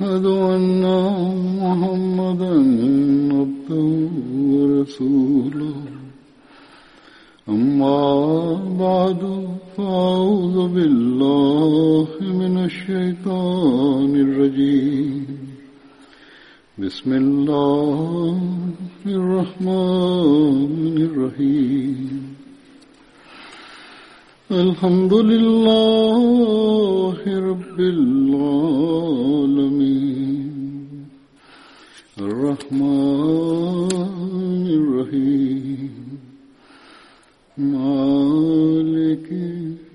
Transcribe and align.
وأشهد 0.00 0.26
أن 0.26 0.82
محمدا 1.62 2.54
عبده 3.38 3.90
ورسوله. 4.50 5.76
أما 7.48 8.00
بعد 8.78 9.48
فأعوذ 9.76 10.68
بالله 10.68 12.08
من 12.20 12.64
الشيطان 12.64 14.16
الرجيم. 14.16 15.26
بسم 16.78 17.12
الله 17.12 18.40
الرحمن 19.06 20.94
الرحيم. 21.10 22.34
الحمد 24.50 25.14
لله 25.14 27.22
رب 27.26 27.78
العالمين. 27.78 28.17
الرحمن 32.58 33.92
الرحيم 34.66 36.18
مالك 37.58 39.28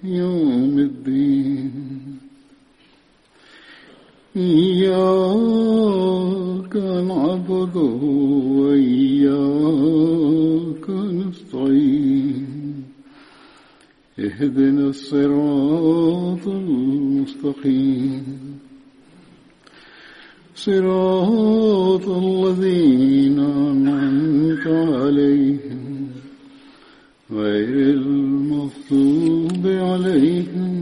يوم 0.04 0.80
الدين 0.80 1.72
إياك 4.36 5.56
نعبد 7.10 7.76
وإياك 8.58 9.70
نستعين 10.90 12.84
اهدنا 14.20 14.88
الصراط 14.90 16.48
المستقيم 16.48 18.24
صراط 20.64 22.08
الذين 22.08 23.40
أنعمت 23.40 24.68
عليهم 24.68 25.82
غير 27.32 27.76
المغضوب 27.98 29.68
عليهم 29.68 30.74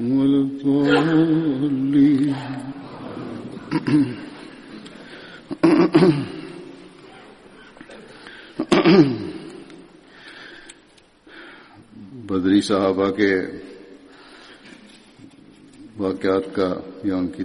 ولا 0.00 0.40
الضالين. 0.40 2.34
بدری 12.28 12.60
صحابہ 12.60 13.10
کے 13.16 13.32
واقعات 15.98 16.54
کا 16.54 16.74
یا 17.04 17.16
ان 17.16 17.28
کی 17.36 17.44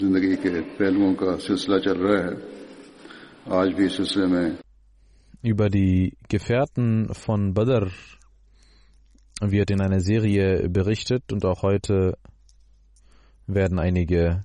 जिंदगी 0.00 0.36
के 0.42 0.60
पहलुओं 0.78 1.14
का 1.20 1.36
सिलसिला 1.46 1.78
चल 1.86 1.98
रहा 2.06 2.18
है 2.26 2.34
आज 3.60 3.72
भी 3.76 3.86
इस 3.86 3.96
सिलसिले 3.96 4.26
में 4.26 4.58
Über 5.42 5.70
die 5.70 6.12
Gefährten 6.28 7.14
von 7.14 7.54
Badr 7.54 7.90
wird 9.40 9.70
in 9.70 9.80
einer 9.80 10.00
Serie 10.00 10.68
berichtet 10.68 11.32
und 11.32 11.46
auch 11.46 11.62
heute 11.62 12.18
werden 13.46 13.78
einige 13.78 14.44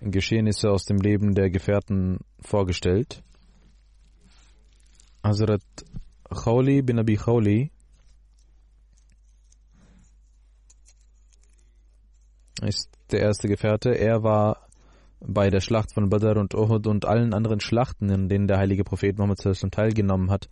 Geschehnisse 0.00 0.70
aus 0.70 0.84
dem 0.84 0.96
Leben 0.98 1.34
der 1.34 1.50
Gefährten 1.50 2.18
vorgestellt. 2.40 3.22
Hazrat 5.22 5.62
Khawli 6.30 6.80
bin 6.82 6.98
Abi 6.98 7.16
Khawli 7.16 7.70
ist 12.62 12.93
der 13.11 13.21
erste 13.21 13.47
Gefährte. 13.47 13.91
Er 13.91 14.23
war 14.23 14.67
bei 15.19 15.49
der 15.49 15.61
Schlacht 15.61 15.93
von 15.93 16.09
Badr 16.09 16.37
und 16.37 16.53
Uhud 16.53 16.87
und 16.87 17.05
allen 17.05 17.33
anderen 17.33 17.59
Schlachten, 17.59 18.09
in 18.09 18.29
denen 18.29 18.47
der 18.47 18.57
heilige 18.57 18.83
Prophet 18.83 19.17
Muhammad 19.17 19.39
teilgenommen 19.71 20.29
hat, 20.29 20.49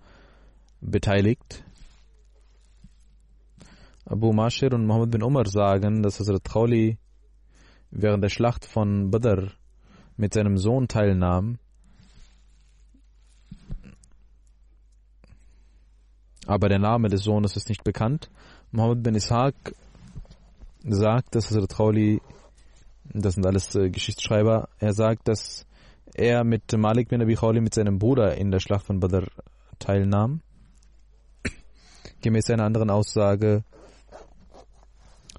beteiligt. 0.82 1.64
Abu 4.06 4.34
Mashir 4.34 4.74
und 4.74 4.86
Muhammad 4.86 5.12
bin 5.12 5.24
Umar 5.24 5.46
sagen, 5.46 6.04
dass 6.04 6.20
Hazrat 6.20 6.44
Khawli 6.44 6.98
während 7.92 8.24
der 8.24 8.30
Schlacht 8.30 8.66
von 8.66 9.12
Badr 9.12 9.54
mit 10.18 10.34
seinem 10.34 10.58
Sohn 10.58 10.88
teilnahm. 10.88 11.58
Aber 16.46 16.68
der 16.68 16.80
Name 16.80 17.08
des 17.08 17.24
Sohnes 17.24 17.56
ist 17.56 17.70
nicht 17.70 17.86
bekannt. 17.86 18.30
Muhammad 18.72 19.04
bin 19.04 19.16
Ishaq 19.16 19.56
sagt, 20.84 21.36
dass 21.36 21.50
Hazrat 21.50 21.78
Khawli 21.78 22.22
das 23.06 23.36
sind 23.36 23.46
alles 23.46 23.76
äh, 23.76 23.90
Geschichtsschreiber, 23.90 24.70
er 24.80 24.94
sagt, 24.94 25.28
dass 25.28 25.66
er 26.14 26.44
mit 26.44 26.72
Malik 26.78 27.10
bin 27.10 27.22
Abi 27.22 27.36
Khawli 27.36 27.62
mit 27.62 27.74
seinem 27.74 28.00
Bruder 28.00 28.36
in 28.36 28.52
der 28.52 28.60
Schlacht 28.60 28.86
von 28.86 29.00
Badr 29.00 29.28
teilnahm. 29.80 30.42
Gemäß 32.22 32.50
einer 32.52 32.64
anderen 32.64 32.90
Aussage 32.90 33.64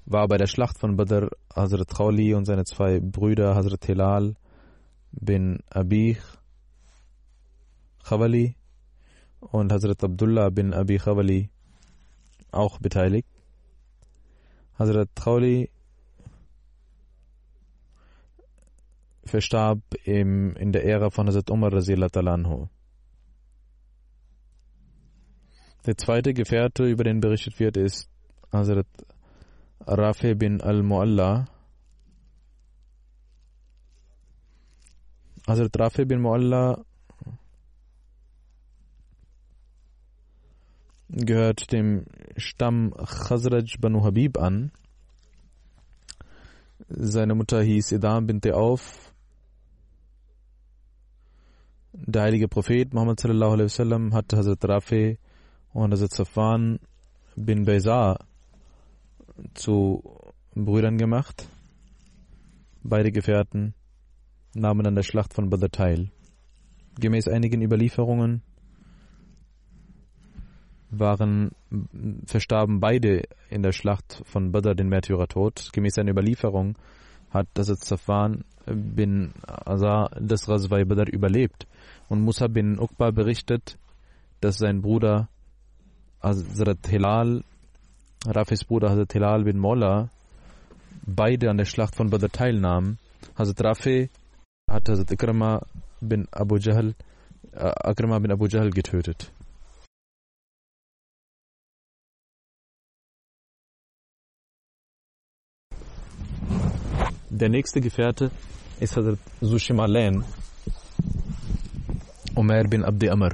war 0.05 0.27
bei 0.27 0.37
der 0.37 0.47
Schlacht 0.47 0.77
von 0.77 0.97
Badr 0.97 1.29
Hazrat 1.55 1.87
Khawli 1.95 2.33
und 2.33 2.45
seine 2.45 2.65
zwei 2.65 2.99
Brüder 2.99 3.55
Hazrat 3.55 3.85
Hilal 3.85 4.35
bin 5.11 5.59
Abi 5.69 6.17
Khawali 8.03 8.55
und 9.39 9.71
Hazrat 9.71 10.03
Abdullah 10.03 10.49
bin 10.49 10.73
Abi 10.73 10.97
Khawali 10.97 11.49
auch 12.51 12.79
beteiligt. 12.79 13.27
Hazrat 14.77 15.09
Khawli 15.15 15.69
verstarb 19.25 19.81
im, 20.03 20.55
in 20.55 20.71
der 20.71 20.85
Ära 20.85 21.09
von 21.09 21.27
Hazrat 21.27 21.49
Umar. 21.49 21.71
Der 21.71 21.81
zweite 25.97 26.33
Gefährte, 26.33 26.85
über 26.85 27.03
den 27.03 27.19
berichtet 27.19 27.59
wird, 27.59 27.77
ist 27.77 28.09
Hazrat 28.51 28.87
Rafi 29.87 30.35
bin 30.35 30.61
al-Mu'alla. 30.61 31.47
Hazrat 35.47 35.79
Rafi 35.79 36.05
bin 36.05 36.21
Mu'alla 36.21 36.85
gehört 41.09 41.71
dem 41.71 42.05
Stamm 42.35 42.93
Khazraj 42.93 43.77
Banu 43.79 44.03
Habib 44.03 44.37
an. 44.37 44.71
Seine 46.87 47.35
Mutter 47.35 47.61
hieß 47.61 47.93
Idam 47.93 48.27
bint 48.27 48.51
Auf. 48.51 49.04
Der 51.97 52.23
heilige 52.23 52.49
Prophet 52.49 52.93
Muhammad 52.93 53.21
sallallahu 53.21 53.51
alaihi 53.53 53.65
wasallam 53.65 54.13
hat 54.13 54.33
Hazrat 54.33 54.67
Rafi 54.67 55.17
und 55.71 55.93
Hazrat 55.93 56.11
Safwan 56.11 56.79
bin 57.37 57.63
Bayza 57.63 58.19
zu 59.53 60.03
Brüdern 60.53 60.97
gemacht. 60.97 61.47
Beide 62.83 63.13
Gefährten 63.13 63.75
nahmen 64.53 64.85
an 64.85 64.95
der 64.95 65.03
Schlacht 65.03 65.33
von 65.33 65.49
Badr 65.49 65.69
teil. 65.69 66.11
Gemäß 66.99 67.29
einigen 67.29 67.61
Überlieferungen 67.61 68.41
waren, 70.89 71.51
verstarben 72.25 72.81
beide 72.81 73.23
in 73.49 73.63
der 73.63 73.71
Schlacht 73.71 74.21
von 74.25 74.51
Badr 74.51 74.75
den 74.75 74.89
Märtyrertod. 74.89 75.69
Gemäß 75.71 75.97
einer 75.97 76.11
Überlieferung 76.11 76.77
hat 77.35 77.47
Hazrat 77.57 77.83
Safwan 77.83 78.45
bin 78.65 79.33
Azar 79.45 80.09
das 80.19 80.47
Razwai 80.47 80.85
Badr 80.85 81.11
überlebt. 81.11 81.67
Und 82.07 82.21
Musa 82.21 82.47
bin 82.47 82.79
Uqba 82.79 83.11
berichtet, 83.11 83.77
dass 84.41 84.57
sein 84.57 84.81
Bruder 84.81 85.27
Hazrat 86.23 86.87
Hilal, 86.87 87.43
Rafis 88.25 88.63
Bruder 88.63 88.89
Hazrat 88.89 89.13
Hilal 89.13 89.43
bin 89.43 89.59
Molla, 89.59 90.09
beide 91.05 91.49
an 91.49 91.57
der 91.57 91.65
Schlacht 91.65 91.95
von 91.95 92.09
Badr 92.09 92.29
teilnahmen. 92.29 92.97
Hazrat 93.37 93.63
Rafi 93.63 94.09
hat 94.69 94.87
Hazrat 94.87 95.11
Ikrama 95.11 95.61
bin 95.99 96.27
Abu 96.31 96.55
Jahl, 96.57 96.95
äh, 97.51 97.71
Akrama 97.91 98.19
bin 98.19 98.31
Abu 98.31 98.47
Jahl 98.47 98.69
getötet. 98.69 99.31
Der 107.35 107.49
nächste 107.49 107.81
Gefährte 107.81 108.31
ist 108.79 108.95
Hazrat 108.95 109.19
Zushimalain, 109.41 110.23
Umar 112.33 112.63
bin 112.63 112.85
Abdi 112.85 113.09
Amr. 113.09 113.33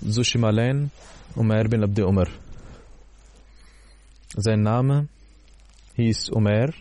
Zushimalain, 0.00 0.90
Umar 1.36 1.68
bin 1.68 1.84
Abdi 1.84 2.02
Umar. 2.02 2.28
Sein 4.34 4.62
Name 4.62 5.08
hieß 5.96 6.30
Umar 6.30 6.72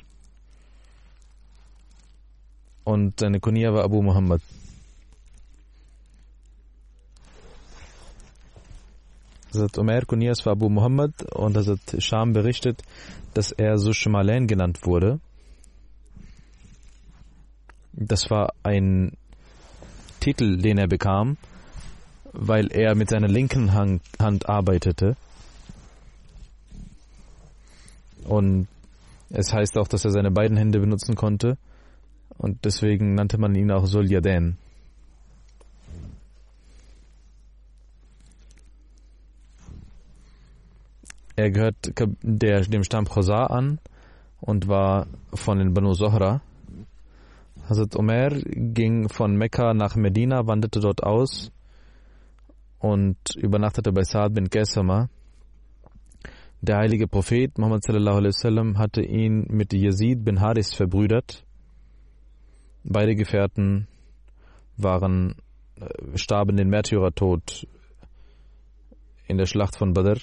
und 2.85 3.19
seine 3.19 3.41
Kunia 3.41 3.73
war 3.73 3.83
Abu 3.83 4.01
Muhammad. 4.01 4.41
Hazrat 9.49 9.77
Umar 9.77 10.05
Kunias 10.05 10.45
war 10.45 10.53
Abu 10.53 10.69
Muhammad 10.69 11.23
und 11.35 11.57
Hazrat 11.57 12.01
Sham 12.01 12.31
berichtet, 12.31 12.83
dass 13.33 13.51
er 13.51 13.77
Sushmalain 13.77 14.47
genannt 14.47 14.85
wurde. 14.85 15.19
Das 18.01 18.31
war 18.31 18.53
ein 18.63 19.17
Titel, 20.21 20.57
den 20.57 20.77
er 20.77 20.87
bekam, 20.87 21.35
weil 22.31 22.71
er 22.71 22.95
mit 22.95 23.09
seiner 23.09 23.27
linken 23.27 23.73
Hand, 23.73 24.47
arbeitete. 24.47 25.17
Und 28.23 28.69
es 29.29 29.51
heißt 29.51 29.77
auch, 29.77 29.89
dass 29.89 30.05
er 30.05 30.11
seine 30.11 30.31
beiden 30.31 30.55
Hände 30.55 30.79
benutzen 30.79 31.15
konnte. 31.15 31.57
Und 32.37 32.63
deswegen 32.63 33.15
nannte 33.15 33.37
man 33.37 33.53
ihn 33.53 33.69
auch 33.69 33.85
Zulyadan. 33.85 34.55
Er 41.35 41.51
gehört 41.51 41.75
der, 42.21 42.61
dem 42.61 42.83
Stamm 42.85 43.09
Khazar 43.09 43.51
an 43.51 43.79
und 44.39 44.69
war 44.69 45.07
von 45.33 45.59
den 45.59 45.73
Banu 45.73 45.93
Zohra. 45.93 46.41
Hazrat 47.69 47.95
Omer 47.95 48.31
ging 48.31 49.09
von 49.09 49.35
Mekka 49.35 49.75
nach 49.75 49.95
Medina, 49.95 50.47
wanderte 50.47 50.79
dort 50.79 51.03
aus 51.03 51.51
und 52.79 53.17
übernachtete 53.35 53.91
bei 53.91 54.01
Saad 54.01 54.33
bin 54.33 54.49
Qasama. 54.49 55.09
Der 56.61 56.77
heilige 56.77 57.07
Prophet 57.07 57.57
Muhammad 57.59 57.83
sallallahu 57.83 58.17
alaihi 58.17 58.33
wasallam 58.33 58.77
hatte 58.79 59.03
ihn 59.03 59.45
mit 59.49 59.71
Yazid 59.71 60.25
bin 60.25 60.41
Haris 60.41 60.73
verbrüdert. 60.73 61.45
Beide 62.83 63.15
Gefährten 63.15 63.87
waren 64.75 65.35
äh, 65.75 66.17
starben 66.17 66.57
den 66.57 66.69
Märtyrertod 66.69 67.67
in 69.27 69.37
der 69.37 69.45
Schlacht 69.45 69.77
von 69.77 69.93
Badr 69.93 70.19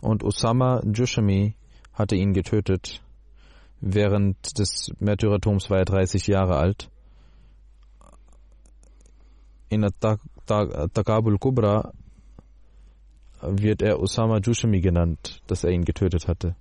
und 0.00 0.24
Osama 0.24 0.80
Jushami 0.90 1.54
hatte 1.92 2.16
ihn 2.16 2.32
getötet. 2.32 3.02
Während 3.84 4.60
des 4.60 4.92
Märtyrertums 5.00 5.68
war 5.68 5.78
er 5.78 5.84
30 5.84 6.28
Jahre 6.28 6.56
alt. 6.56 6.88
In 9.70 9.84
Takabul 10.46 11.36
Kubra 11.38 11.92
wird 13.40 13.82
er 13.82 13.98
Osama 13.98 14.38
Jushami 14.38 14.80
genannt, 14.80 15.42
dass 15.48 15.64
er 15.64 15.70
ihn 15.70 15.84
getötet 15.84 16.28
hatte. 16.28 16.54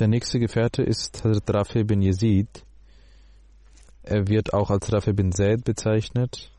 Der 0.00 0.08
nächste 0.08 0.38
Gefährte 0.38 0.82
ist 0.82 1.22
Hazrat 1.22 1.54
Rafi 1.54 1.84
bin 1.84 2.00
Yazid. 2.00 2.64
Er 4.10 4.26
wird 4.26 4.54
auch 4.54 4.70
als 4.70 4.90
Rafi 4.90 5.12
bin 5.12 5.32
Zaid 5.32 5.64
bezeichnet. 5.64 6.50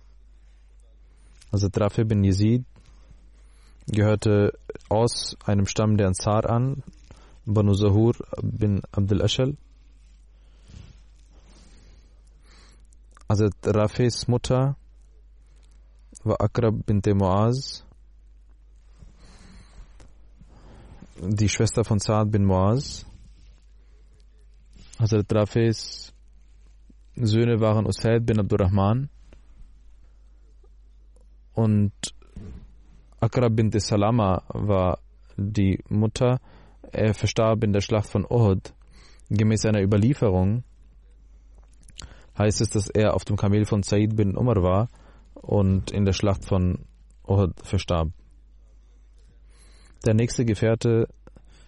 Hazrat 1.51 1.81
Rafi 1.81 2.03
bin 2.03 2.23
Yazid 2.23 2.63
gehörte 3.87 4.53
aus 4.87 5.35
einem 5.45 5.65
Stamm 5.65 5.97
der 5.97 6.09
Ansar 6.09 6.47
an, 6.47 6.83
Banu 7.47 7.73
Zahur 7.73 8.13
bin 8.43 8.83
Abdul 8.91 9.23
Ashal. 9.23 9.57
Hazrat 13.27 13.55
Rafis 13.65 14.27
Mutter 14.27 14.77
war 16.23 16.39
Akrab 16.41 16.85
bin 16.85 17.01
Muaz, 17.15 17.83
die 21.17 21.49
Schwester 21.49 21.83
von 21.83 21.97
Saad 21.97 22.29
bin 22.29 22.45
Muaz. 22.45 23.07
Hazrat 24.99 25.33
Rafis 25.33 26.13
Söhne 27.25 27.59
waren 27.59 27.85
Usaid 27.85 28.25
bin 28.25 28.39
Abdurrahman 28.39 29.09
und 31.53 31.91
Akrab 33.19 33.55
bin 33.55 33.71
Salama 33.71 34.43
war 34.49 34.99
die 35.35 35.83
Mutter. 35.89 36.39
Er 36.91 37.13
verstarb 37.13 37.63
in 37.63 37.73
der 37.73 37.81
Schlacht 37.81 38.09
von 38.09 38.25
Uhud. 38.25 38.73
Gemäß 39.29 39.65
einer 39.65 39.81
Überlieferung 39.81 40.63
heißt 42.37 42.61
es, 42.61 42.69
dass 42.69 42.89
er 42.89 43.13
auf 43.13 43.25
dem 43.25 43.35
Kamel 43.35 43.65
von 43.65 43.83
Said 43.83 44.15
bin 44.15 44.37
Umar 44.37 44.63
war 44.63 44.87
und 45.33 45.91
in 45.91 46.05
der 46.05 46.13
Schlacht 46.13 46.45
von 46.45 46.85
Uhud 47.27 47.53
verstarb. 47.61 48.09
Der 50.05 50.13
nächste 50.13 50.45
Gefährte 50.45 51.09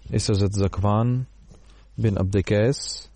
ist 0.09 0.29
Hazrat 0.29 0.53
Zakwan 0.53 1.27
bin 1.97 2.17
Abdekais. 2.17 3.10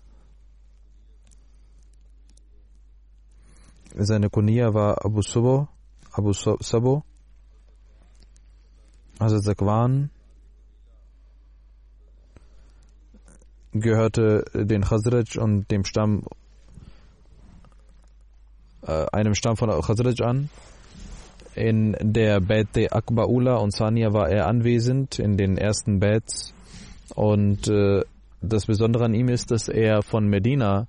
Seine 3.98 4.28
Kunia 4.28 4.74
war 4.74 5.06
Abu 5.06 5.22
Subo, 5.22 5.68
Abu 6.12 6.34
Sabo. 6.34 7.02
Also 9.18 9.38
Zakwan 9.40 10.10
gehörte 13.72 14.44
den 14.52 14.82
Khazraj 14.82 15.38
und 15.38 15.70
dem 15.70 15.84
Stamm 15.84 16.24
äh, 18.82 19.06
einem 19.12 19.34
Stamm 19.34 19.56
von 19.56 19.70
Khazraj 19.70 20.20
an. 20.22 20.50
In 21.54 21.96
der 21.98 22.40
Bete 22.40 22.92
Akbaula 22.92 23.56
und 23.56 23.72
Sania 23.74 24.12
war 24.12 24.28
er 24.28 24.46
anwesend 24.46 25.18
in 25.18 25.38
den 25.38 25.56
ersten 25.56 26.00
Bets 26.00 26.52
und 27.14 27.66
äh, 27.68 28.02
das 28.42 28.66
Besondere 28.66 29.06
an 29.06 29.14
ihm 29.14 29.30
ist, 29.30 29.50
dass 29.50 29.68
er 29.68 30.02
von 30.02 30.28
Medina 30.28 30.86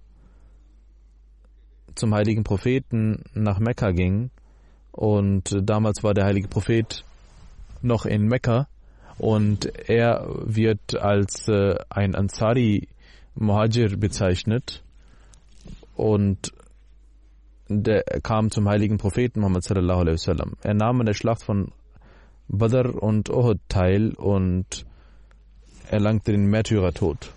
zum 1.97 2.13
heiligen 2.13 2.43
Propheten 2.43 3.23
nach 3.33 3.59
Mekka 3.59 3.91
ging. 3.91 4.29
Und 4.91 5.55
damals 5.61 6.03
war 6.03 6.13
der 6.13 6.25
heilige 6.25 6.47
Prophet 6.47 7.03
noch 7.81 8.05
in 8.05 8.27
Mekka 8.27 8.67
und 9.17 9.65
er 9.89 10.27
wird 10.43 10.95
als 10.95 11.47
äh, 11.47 11.75
ein 11.89 12.15
Ansari 12.15 12.87
Muhajir 13.35 13.97
bezeichnet 13.97 14.83
und 15.95 16.51
der 17.69 18.03
kam 18.23 18.49
zum 18.49 18.67
heiligen 18.69 18.97
Propheten 18.97 19.41
Muhammad 19.41 19.63
sallallahu 19.63 19.99
alaihi 19.99 20.13
wasallam. 20.13 20.53
Er 20.63 20.73
nahm 20.73 20.99
an 21.01 21.05
der 21.05 21.13
Schlacht 21.13 21.43
von 21.43 21.71
Badr 22.47 23.01
und 23.01 23.29
Uhud 23.29 23.59
teil 23.67 24.13
und 24.13 24.85
erlangte 25.89 26.31
den 26.31 26.45
Märtyrertod. 26.45 27.31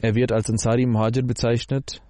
Er 0.00 0.14
wird 0.14 0.30
als 0.30 0.48
Ansari 0.48 0.86
Muhajir 0.86 1.24
bezeichnet 1.24 2.00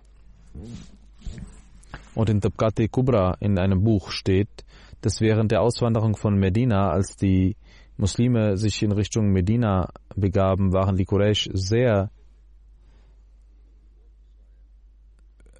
und 2.15 2.29
in 2.29 2.41
Tabqat 2.41 2.91
Kubra 2.91 3.37
in 3.41 3.59
einem 3.59 3.83
Buch 3.83 4.11
steht, 4.11 4.65
dass 5.01 5.21
während 5.21 5.53
der 5.53 5.63
Auswanderung 5.63 6.17
von 6.17 6.39
Medina, 6.39 6.91
als 6.91 7.17
die 7.17 7.57
Muslime 7.97 8.57
sich 8.59 8.83
in 8.83 8.93
Richtung 8.93 9.31
Medina 9.31 9.89
begaben, 10.15 10.73
waren 10.73 10.97
die 10.97 11.07
Quraysh 11.07 11.49
sehr 11.55 12.11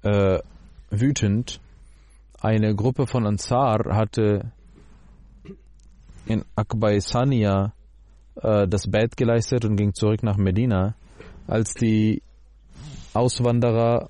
äh, 0.03 0.39
wütend. 0.91 1.59
Eine 2.39 2.75
Gruppe 2.75 3.07
von 3.07 3.25
Ansar 3.25 3.95
hatte 3.95 4.51
in 6.27 6.45
Akbaisania 6.55 7.73
äh, 8.35 8.67
das 8.67 8.89
Bett 8.89 9.17
geleistet 9.17 9.65
und 9.65 9.77
ging 9.77 9.93
zurück 9.93 10.21
nach 10.21 10.37
Medina 10.37 10.95
als 11.49 11.73
die 11.73 12.21
Auswanderer 13.13 14.09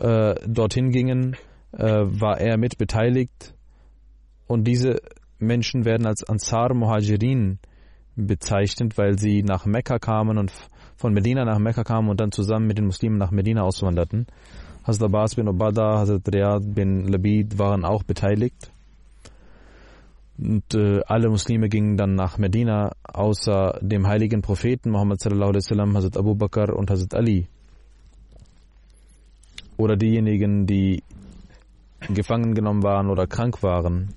äh, 0.00 0.34
dorthin 0.46 0.90
gingen, 0.90 1.36
äh, 1.72 1.84
war 1.84 2.40
er 2.40 2.56
mit 2.56 2.78
beteiligt. 2.78 3.54
Und 4.46 4.64
diese 4.64 5.00
Menschen 5.38 5.84
werden 5.84 6.06
als 6.06 6.24
Ansar 6.24 6.74
Muhajirin 6.74 7.58
bezeichnet, 8.16 8.96
weil 8.96 9.18
sie 9.18 9.42
nach 9.42 9.66
Mekka 9.66 9.98
kamen 9.98 10.38
und 10.38 10.52
von 10.96 11.12
Medina 11.12 11.44
nach 11.44 11.58
Mekka 11.58 11.84
kamen 11.84 12.08
und 12.08 12.20
dann 12.20 12.32
zusammen 12.32 12.66
mit 12.66 12.78
den 12.78 12.86
Muslimen 12.86 13.18
nach 13.18 13.30
Medina 13.30 13.62
auswanderten. 13.62 14.26
Hazrat 14.84 15.08
Abbas 15.08 15.34
bin 15.34 15.48
Obada, 15.48 15.98
Hazrat 15.98 16.28
Riyad 16.32 16.74
bin 16.74 17.08
Labid 17.08 17.58
waren 17.58 17.84
auch 17.84 18.02
beteiligt. 18.02 18.71
Und 20.38 20.74
äh, 20.74 21.00
alle 21.06 21.28
Muslime 21.28 21.68
gingen 21.68 21.96
dann 21.96 22.14
nach 22.14 22.38
Medina, 22.38 22.92
außer 23.04 23.78
dem 23.82 24.06
heiligen 24.06 24.42
Propheten 24.42 24.90
Muhammad 24.90 25.20
sallallahu 25.20 25.50
alaihi 25.50 25.64
wasallam, 25.64 25.96
Hazrat 25.96 26.16
Abu 26.16 26.34
Bakr 26.34 26.74
und 26.74 26.90
Hazrat 26.90 27.14
Ali. 27.14 27.46
Oder 29.76 29.96
diejenigen, 29.96 30.66
die 30.66 31.02
gefangen 32.08 32.54
genommen 32.54 32.82
waren 32.82 33.08
oder 33.10 33.26
krank 33.26 33.62
waren 33.62 34.14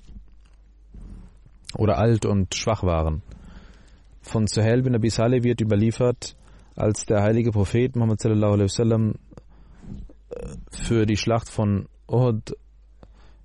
oder 1.76 1.98
alt 1.98 2.24
und 2.24 2.54
schwach 2.54 2.82
waren. 2.82 3.22
Von 4.22 4.46
Suhail 4.46 4.82
bin 4.82 4.94
Abi 4.94 5.10
Saleh 5.10 5.44
wird 5.44 5.60
überliefert, 5.60 6.36
als 6.74 7.06
der 7.06 7.22
heilige 7.22 7.52
Prophet 7.52 7.94
Muhammad 7.94 8.20
sallallahu 8.20 8.52
alaihi 8.54 8.64
wasallam 8.64 9.14
für 10.70 11.06
die 11.06 11.16
Schlacht 11.16 11.48
von 11.48 11.86
Uhud 12.08 12.56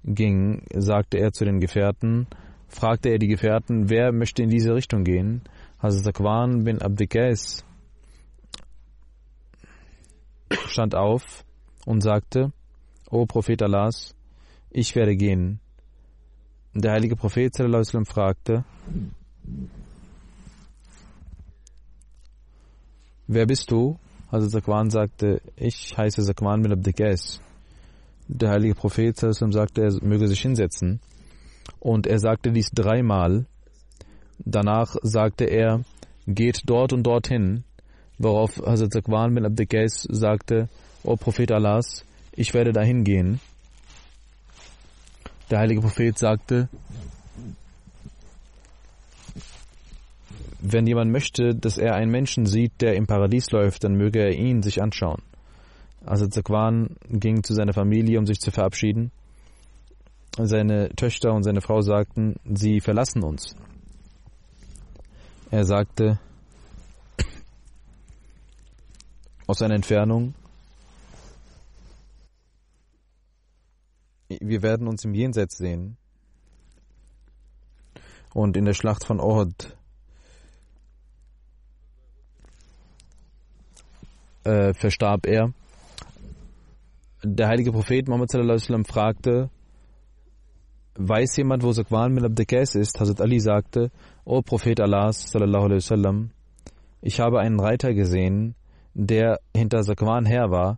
ging, 0.03 0.63
sagte 0.73 1.17
er 1.17 1.31
zu 1.31 1.45
den 1.45 1.59
Gefährten, 1.59 2.27
fragte 2.71 3.09
er 3.09 3.19
die 3.19 3.27
Gefährten, 3.27 3.89
wer 3.89 4.11
möchte 4.11 4.41
in 4.41 4.49
diese 4.49 4.73
Richtung 4.73 5.03
gehen? 5.03 5.41
Hazrat 5.81 6.05
Zakwan 6.05 6.63
bin 6.63 6.81
Abdikais 6.81 7.65
stand 10.67 10.95
auf 10.95 11.43
und 11.85 12.01
sagte, 12.01 12.51
O 13.09 13.25
Prophet 13.25 13.61
Allahs, 13.61 14.15
ich 14.69 14.95
werde 14.95 15.15
gehen. 15.15 15.59
Der 16.73 16.93
heilige 16.93 17.15
Prophet 17.15 17.53
sallam, 17.53 18.05
fragte, 18.05 18.63
wer 23.27 23.45
bist 23.45 23.69
du? 23.69 23.97
Hazrat 24.31 24.51
Zakwan 24.51 24.89
sagte, 24.89 25.41
ich 25.57 25.97
heiße 25.97 26.23
Zakwan 26.23 26.61
bin 26.61 26.71
Abdikais. 26.71 27.41
Der 28.27 28.51
heilige 28.51 28.75
Prophet 28.75 29.17
sallam, 29.17 29.51
sagte, 29.51 29.81
er 29.81 30.03
möge 30.03 30.27
sich 30.27 30.41
hinsetzen. 30.41 31.01
Und 31.81 32.05
er 32.05 32.19
sagte 32.19 32.51
dies 32.51 32.69
dreimal. 32.71 33.45
Danach 34.37 34.95
sagte 35.01 35.45
er, 35.45 35.83
geht 36.27 36.61
dort 36.67 36.93
und 36.93 37.03
dorthin, 37.03 37.63
worauf 38.19 38.61
Hazrat 38.63 38.93
Zakwan 38.93 39.33
bin 39.33 39.45
Abdikais 39.45 40.07
sagte, 40.09 40.69
O 41.03 41.15
Prophet 41.15 41.51
Allahs, 41.51 42.05
ich 42.31 42.53
werde 42.53 42.71
dahin 42.71 43.03
gehen. 43.03 43.39
Der 45.49 45.59
heilige 45.59 45.81
Prophet 45.81 46.17
sagte, 46.17 46.69
wenn 50.61 50.85
jemand 50.85 51.11
möchte, 51.11 51.55
dass 51.55 51.79
er 51.79 51.95
einen 51.95 52.11
Menschen 52.11 52.45
sieht, 52.45 52.79
der 52.81 52.95
im 52.95 53.07
Paradies 53.07 53.49
läuft, 53.49 53.83
dann 53.83 53.95
möge 53.95 54.19
er 54.19 54.33
ihn 54.33 54.61
sich 54.61 54.83
anschauen. 54.83 55.23
Also 56.05 56.27
Zakwan 56.27 56.95
ging 57.09 57.43
zu 57.43 57.55
seiner 57.55 57.73
Familie, 57.73 58.19
um 58.19 58.27
sich 58.27 58.39
zu 58.39 58.51
verabschieden. 58.51 59.11
Seine 60.37 60.89
Töchter 60.95 61.33
und 61.33 61.43
seine 61.43 61.61
Frau 61.61 61.81
sagten, 61.81 62.35
sie 62.45 62.79
verlassen 62.79 63.23
uns. 63.23 63.55
Er 65.49 65.65
sagte 65.65 66.19
aus 69.45 69.61
einer 69.61 69.75
Entfernung, 69.75 70.33
wir 74.29 74.61
werden 74.61 74.87
uns 74.87 75.03
im 75.03 75.13
Jenseits 75.13 75.57
sehen. 75.57 75.97
Und 78.33 78.55
in 78.55 78.63
der 78.63 78.73
Schlacht 78.73 79.05
von 79.05 79.19
Ohd 79.19 79.75
äh, 84.45 84.73
verstarb 84.73 85.25
er. 85.25 85.53
Der 87.23 87.49
heilige 87.49 87.73
Prophet 87.73 88.07
Muhammad 88.07 88.31
fragte, 88.87 89.49
weiß 91.07 91.37
jemand, 91.37 91.63
wo 91.63 91.71
Zakwan 91.71 92.15
bin 92.15 92.25
Abdekais 92.25 92.75
ist? 92.75 92.99
Hazrat 92.99 93.21
Ali 93.21 93.39
sagte, 93.39 93.91
O 94.25 94.41
Prophet 94.41 94.79
alaihi 94.79 95.75
wasallam, 95.75 96.31
ich 97.01 97.19
habe 97.19 97.39
einen 97.39 97.59
Reiter 97.59 97.93
gesehen, 97.93 98.55
der 98.93 99.39
hinter 99.55 99.81
Zakwan 99.83 100.25
her 100.25 100.51
war, 100.51 100.77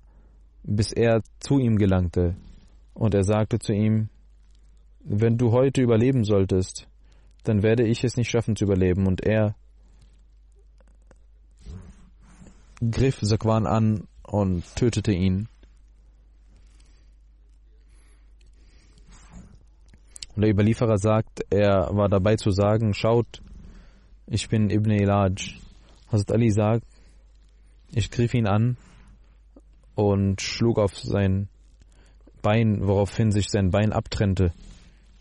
bis 0.63 0.91
er 0.91 1.21
zu 1.39 1.59
ihm 1.59 1.77
gelangte. 1.77 2.35
Und 2.93 3.13
er 3.13 3.23
sagte 3.23 3.59
zu 3.59 3.73
ihm, 3.73 4.09
wenn 5.03 5.37
du 5.37 5.51
heute 5.51 5.81
überleben 5.81 6.23
solltest, 6.23 6.87
dann 7.43 7.61
werde 7.61 7.85
ich 7.85 8.03
es 8.03 8.15
nicht 8.15 8.29
schaffen 8.29 8.55
zu 8.55 8.63
überleben. 8.63 9.07
Und 9.07 9.21
er 9.21 9.55
griff 12.91 13.19
Sakwan 13.21 13.67
an 13.67 14.07
und 14.23 14.63
tötete 14.75 15.11
ihn. 15.11 15.49
Der 20.43 20.51
Überlieferer 20.51 20.97
sagt, 20.97 21.45
er 21.49 21.89
war 21.91 22.09
dabei 22.09 22.35
zu 22.35 22.51
sagen, 22.51 22.93
schaut, 22.93 23.41
ich 24.27 24.49
bin 24.49 24.69
Ibn 24.69 24.91
Ilaj. 24.91 25.55
Hazrat 26.11 26.31
Ali 26.31 26.51
sagt, 26.51 26.85
ich 27.91 28.11
griff 28.11 28.33
ihn 28.33 28.47
an 28.47 28.77
und 29.95 30.41
schlug 30.41 30.77
auf 30.79 30.97
sein 30.97 31.49
Bein, 32.41 32.85
woraufhin 32.85 33.31
sich 33.31 33.49
sein 33.49 33.71
Bein 33.71 33.93
abtrennte. 33.93 34.51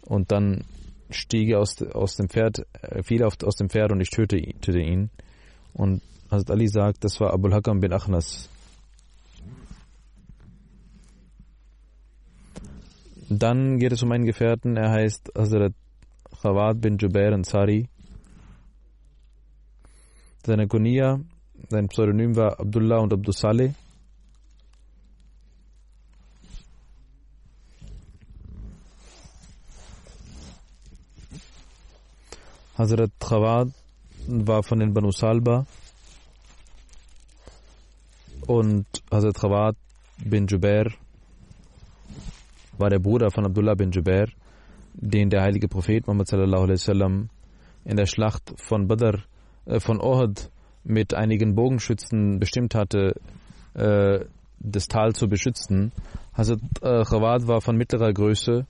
Und 0.06 0.32
dann 0.32 0.64
stieg 1.10 1.50
er 1.50 1.60
aus, 1.60 1.80
aus 1.82 2.16
dem 2.16 2.28
Pferd, 2.28 2.66
äh, 2.82 3.02
fiel 3.02 3.22
aus 3.22 3.56
dem 3.56 3.70
Pferd 3.70 3.92
und 3.92 4.00
ich 4.00 4.10
tötete 4.10 4.78
ihn. 4.78 5.10
Und 5.72 6.02
Hazrat 6.30 6.50
Ali 6.50 6.68
sagt, 6.68 7.04
das 7.04 7.20
war 7.20 7.32
Abul 7.32 7.54
Hakam 7.54 7.80
bin 7.80 7.92
Achnas. 7.92 8.48
Dann 13.38 13.78
geht 13.78 13.92
es 13.92 14.02
um 14.02 14.12
einen 14.12 14.26
Gefährten, 14.26 14.76
er 14.76 14.90
heißt 14.90 15.32
Hazrat 15.36 15.72
Khawad 16.42 16.80
bin 16.82 16.98
Jubair 16.98 17.32
Ansari. 17.32 17.88
Seine 20.44 20.68
Kunia, 20.68 21.18
sein 21.70 21.88
Pseudonym 21.88 22.36
war 22.36 22.60
Abdullah 22.60 22.98
und 22.98 23.12
Abdul 23.12 23.32
Saleh. 23.32 23.72
Hazrat 32.76 33.12
Khawad 33.18 33.68
war 34.26 34.62
von 34.62 34.78
den 34.78 34.92
Banu 34.92 35.10
Salba 35.10 35.64
und 38.46 38.86
Hazrat 39.10 39.36
Khawad 39.36 39.76
bin 40.22 40.46
Jubair 40.46 40.92
war 42.82 42.90
der 42.90 42.98
Bruder 42.98 43.30
von 43.30 43.46
Abdullah 43.46 43.74
bin 43.74 43.92
Jubair, 43.92 44.26
den 44.94 45.30
der 45.30 45.42
heilige 45.42 45.68
Prophet 45.68 46.06
Muhammad 46.06 46.32
in 47.84 47.96
der 47.96 48.06
Schlacht 48.06 48.52
von 48.56 48.88
Badr 48.88 49.18
äh, 49.66 49.78
von 49.78 50.00
Ohad 50.00 50.50
mit 50.84 51.14
einigen 51.14 51.54
Bogenschützen 51.54 52.40
bestimmt 52.40 52.74
hatte, 52.74 53.14
äh, 53.74 54.24
das 54.58 54.88
Tal 54.88 55.12
zu 55.12 55.28
beschützen. 55.28 55.92
Hazrat 56.34 56.60
äh, 56.82 57.04
Khawad 57.04 57.46
war 57.46 57.60
von 57.60 57.76
mittlerer 57.76 58.12
Größe 58.12 58.66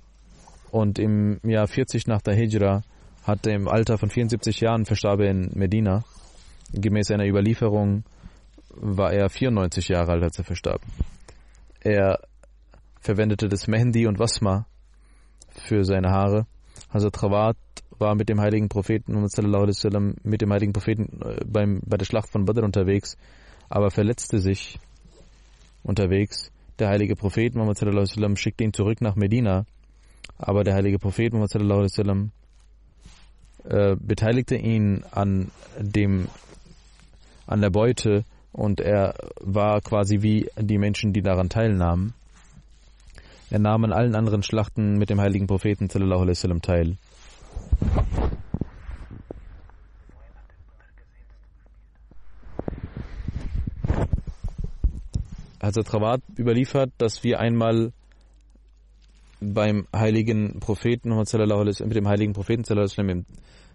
und 0.71 0.99
im 0.99 1.41
Jahr 1.43 1.67
40 1.67 2.07
nach 2.07 2.21
der 2.21 2.35
Hijra 2.35 2.83
hatte 3.25 3.51
im 3.51 3.67
Alter 3.67 3.97
von 3.97 4.11
74 4.11 4.61
Jahren 4.61 4.85
verstarb 4.85 5.21
er 5.21 5.31
in 5.31 5.51
Medina. 5.55 6.05
Gemäß 6.73 7.11
einer 7.11 7.27
Überlieferung 7.27 8.05
war 8.75 9.13
er 9.13 9.31
94 9.31 9.89
Jahre 9.89 10.13
alt, 10.13 10.23
als 10.25 10.39
er 10.39 10.45
verstarb. 10.45 10.83
Er 11.81 12.21
verwendete 13.03 13.49
das 13.49 13.67
Mehndi 13.67 14.07
und 14.07 14.19
Wasma 14.19 14.67
für 15.51 15.85
seine 15.85 16.11
Haare. 16.11 16.47
Hazrat 16.91 17.19
Khawat 17.19 17.57
war 17.99 18.15
mit 18.15 18.29
dem 18.29 18.41
heiligen 18.41 18.69
Propheten 18.69 19.15
mit 20.23 20.41
dem 20.41 20.53
heiligen 20.53 20.73
Propheten 20.73 21.21
äh, 21.23 21.45
beim, 21.45 21.81
bei 21.85 21.97
der 21.97 22.05
Schlacht 22.05 22.31
von 22.31 22.45
Badr 22.45 22.65
unterwegs, 22.65 23.17
aber 23.69 23.91
verletzte 23.91 24.39
sich 24.39 24.79
unterwegs. 25.83 26.51
Der 26.79 26.89
heilige 26.89 27.17
Prophet 27.17 27.55
Muhammad 27.55 27.77
sallam, 27.77 28.37
schickte 28.37 28.65
ihn 28.65 28.73
zurück 28.73 29.01
nach 29.01 29.15
Medina, 29.15 29.67
aber 30.39 30.65
der 30.65 30.75
heilige 30.75 30.99
Prophet 30.99 31.33
Muhammad 31.33 31.51
sallam, 31.91 32.33
äh, 33.65 33.97
beteiligte 33.97 34.57
ihn 34.57 35.05
an 35.11 35.51
dem 35.79 36.29
an 37.47 37.61
der 37.61 37.71
Beute 37.71 38.25
und 38.53 38.81
er 38.81 39.15
war 39.41 39.81
quasi 39.81 40.23
wie 40.23 40.49
die 40.59 40.79
Menschen, 40.79 41.13
die 41.13 41.23
daran 41.23 41.49
teilnahmen. 41.49 42.15
Er 43.53 43.59
nahm 43.59 43.85
an 43.85 43.93
allen 43.93 44.15
anderen 44.15 44.43
Schlachten 44.43 44.97
mit 44.97 45.11
dem 45.11 45.21
heiligen 45.21 45.47
Propheten 45.47 45.91
sallallahu 45.91 46.25
teil. 46.61 46.97
Hazrat 55.63 55.93
Rawat 55.93 56.23
überliefert, 56.39 56.93
dass 56.97 57.23
wir 57.25 57.41
einmal 57.41 57.93
beim 59.43 59.87
heiligen 59.95 60.59
Propheten 60.59 61.15
mit 61.15 61.95
dem 61.95 62.09
heiligen 62.09 62.33
Propheten 62.33 63.27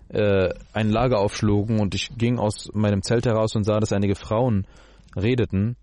äh, 0.10 0.50
ein 0.74 0.90
Lager 0.90 1.20
aufschlugen 1.20 1.80
und 1.80 1.94
ich 1.94 2.18
ging 2.18 2.40
aus 2.40 2.72
meinem 2.74 3.04
Zelt 3.04 3.28
heraus 3.28 3.56
und 3.56 3.64
sah, 3.64 3.80
dass 3.80 3.94
einige 3.94 4.16
Frauen 4.16 4.66
redeten 5.16 5.76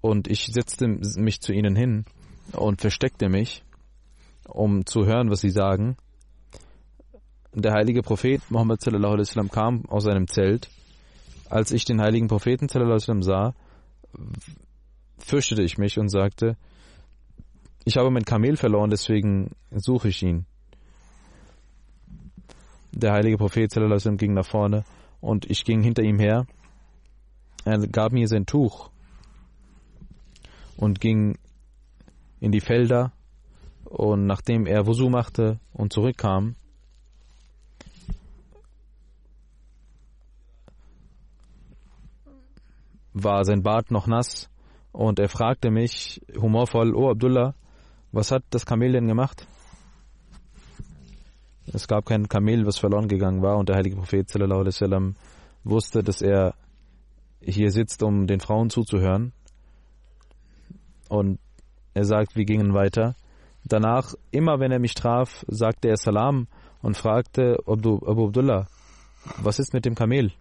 und 0.00 0.28
ich 0.28 0.46
setzte 0.46 0.88
mich 0.88 1.42
zu 1.42 1.52
ihnen 1.52 1.76
hin 1.76 2.06
und 2.52 2.80
versteckte 2.80 3.28
mich, 3.28 3.64
um 4.46 4.86
zu 4.86 5.06
hören, 5.06 5.30
was 5.30 5.40
sie 5.40 5.50
sagen. 5.50 5.96
der 7.54 7.72
heilige 7.72 8.02
Prophet 8.02 8.42
Muhammad 8.50 8.80
sallallahu 8.82 9.12
alaihi 9.12 9.28
wasallam 9.28 9.50
kam 9.50 9.84
aus 9.86 10.04
seinem 10.04 10.26
Zelt. 10.26 10.68
Als 11.48 11.70
ich 11.70 11.84
den 11.84 12.00
heiligen 12.00 12.26
Propheten 12.26 12.68
sallallahu 12.68 12.94
alaihi 12.94 13.02
wasallam 13.02 13.22
sah, 13.22 13.54
fürchtete 15.18 15.62
ich 15.62 15.78
mich 15.78 15.98
und 15.98 16.08
sagte, 16.08 16.56
ich 17.84 17.96
habe 17.96 18.10
mein 18.10 18.24
Kamel 18.24 18.56
verloren, 18.56 18.90
deswegen 18.90 19.50
suche 19.70 20.08
ich 20.08 20.22
ihn. 20.22 20.46
Der 22.92 23.12
heilige 23.12 23.36
Prophet 23.36 23.70
sallallahu 23.70 23.92
alaihi 23.92 24.00
wasallam 24.00 24.18
ging 24.18 24.34
nach 24.34 24.46
vorne 24.46 24.84
und 25.20 25.50
ich 25.50 25.64
ging 25.64 25.82
hinter 25.82 26.02
ihm 26.02 26.18
her. 26.18 26.46
Er 27.64 27.78
gab 27.86 28.12
mir 28.12 28.26
sein 28.28 28.46
Tuch 28.46 28.90
und 30.76 31.00
ging 31.00 31.38
in 32.44 32.52
die 32.52 32.60
Felder 32.60 33.12
und 33.84 34.26
nachdem 34.26 34.66
er 34.66 34.86
Wusu 34.86 35.08
machte 35.08 35.58
und 35.72 35.94
zurückkam, 35.94 36.56
war 43.14 43.46
sein 43.46 43.62
Bart 43.62 43.90
noch 43.90 44.06
nass 44.06 44.50
und 44.92 45.18
er 45.18 45.30
fragte 45.30 45.70
mich 45.70 46.20
humorvoll, 46.36 46.94
oh 46.94 47.10
Abdullah, 47.10 47.54
was 48.12 48.30
hat 48.30 48.44
das 48.50 48.66
Kamel 48.66 48.92
denn 48.92 49.08
gemacht? 49.08 49.46
Es 51.72 51.88
gab 51.88 52.04
kein 52.04 52.28
Kamel, 52.28 52.66
was 52.66 52.78
verloren 52.78 53.08
gegangen 53.08 53.40
war 53.40 53.56
und 53.56 53.70
der 53.70 53.76
heilige 53.76 53.96
Prophet 53.96 54.28
sallam, 54.28 55.16
wusste, 55.64 56.02
dass 56.02 56.20
er 56.20 56.54
hier 57.40 57.70
sitzt, 57.70 58.02
um 58.02 58.26
den 58.26 58.40
Frauen 58.40 58.68
zuzuhören. 58.68 59.32
Und 61.08 61.38
er 61.94 62.04
sagt, 62.04 62.36
wir 62.36 62.44
gingen 62.44 62.74
weiter. 62.74 63.14
Danach, 63.64 64.14
immer 64.30 64.60
wenn 64.60 64.72
er 64.72 64.78
mich 64.78 64.94
traf, 64.94 65.44
sagte 65.48 65.88
er 65.88 65.96
Salam 65.96 66.48
und 66.82 66.96
fragte 66.96 67.58
Abu 67.66 67.98
Abdullah, 68.04 68.66
was 69.38 69.58
ist 69.58 69.72
mit 69.72 69.86
dem 69.86 69.94
Kamel? 69.94 70.32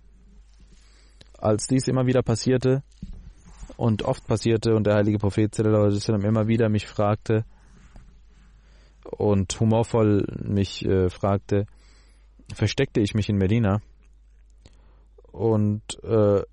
Als 1.37 1.67
dies 1.67 1.87
immer 1.87 2.05
wieder 2.05 2.21
passierte 2.21 2.83
und 3.77 4.03
oft 4.03 4.27
passierte 4.27 4.75
und 4.75 4.85
der 4.85 4.95
heilige 4.95 5.19
Prophet 5.19 5.57
immer 5.59 6.47
wieder 6.47 6.69
mich 6.69 6.87
fragte 6.87 7.45
und 9.05 9.57
humorvoll 9.59 10.25
mich 10.43 10.85
äh, 10.85 11.09
fragte, 11.09 11.65
versteckte 12.53 12.99
ich 12.99 13.13
mich 13.13 13.29
in 13.29 13.37
Medina 13.37 13.81
und 15.31 15.81
äh, 16.03 16.43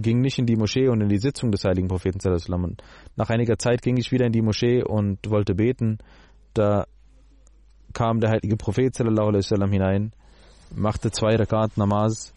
ging 0.00 0.20
nicht 0.20 0.38
in 0.38 0.46
die 0.46 0.56
Moschee 0.56 0.88
und 0.88 1.00
in 1.00 1.08
die 1.08 1.18
Sitzung 1.18 1.50
des 1.50 1.64
heiligen 1.64 1.88
Propheten. 1.88 2.18
Und 2.52 2.82
nach 3.16 3.30
einiger 3.30 3.58
Zeit 3.58 3.82
ging 3.82 3.96
ich 3.96 4.12
wieder 4.12 4.26
in 4.26 4.32
die 4.32 4.42
Moschee 4.42 4.82
und 4.82 5.18
wollte 5.28 5.54
beten. 5.54 5.98
Da 6.54 6.86
kam 7.92 8.20
der 8.20 8.30
heilige 8.30 8.56
Prophet 8.56 8.96
hinein, 8.96 10.12
machte 10.74 11.10
zwei 11.10 11.36
Rakat 11.36 11.76
Namaz 11.76 12.32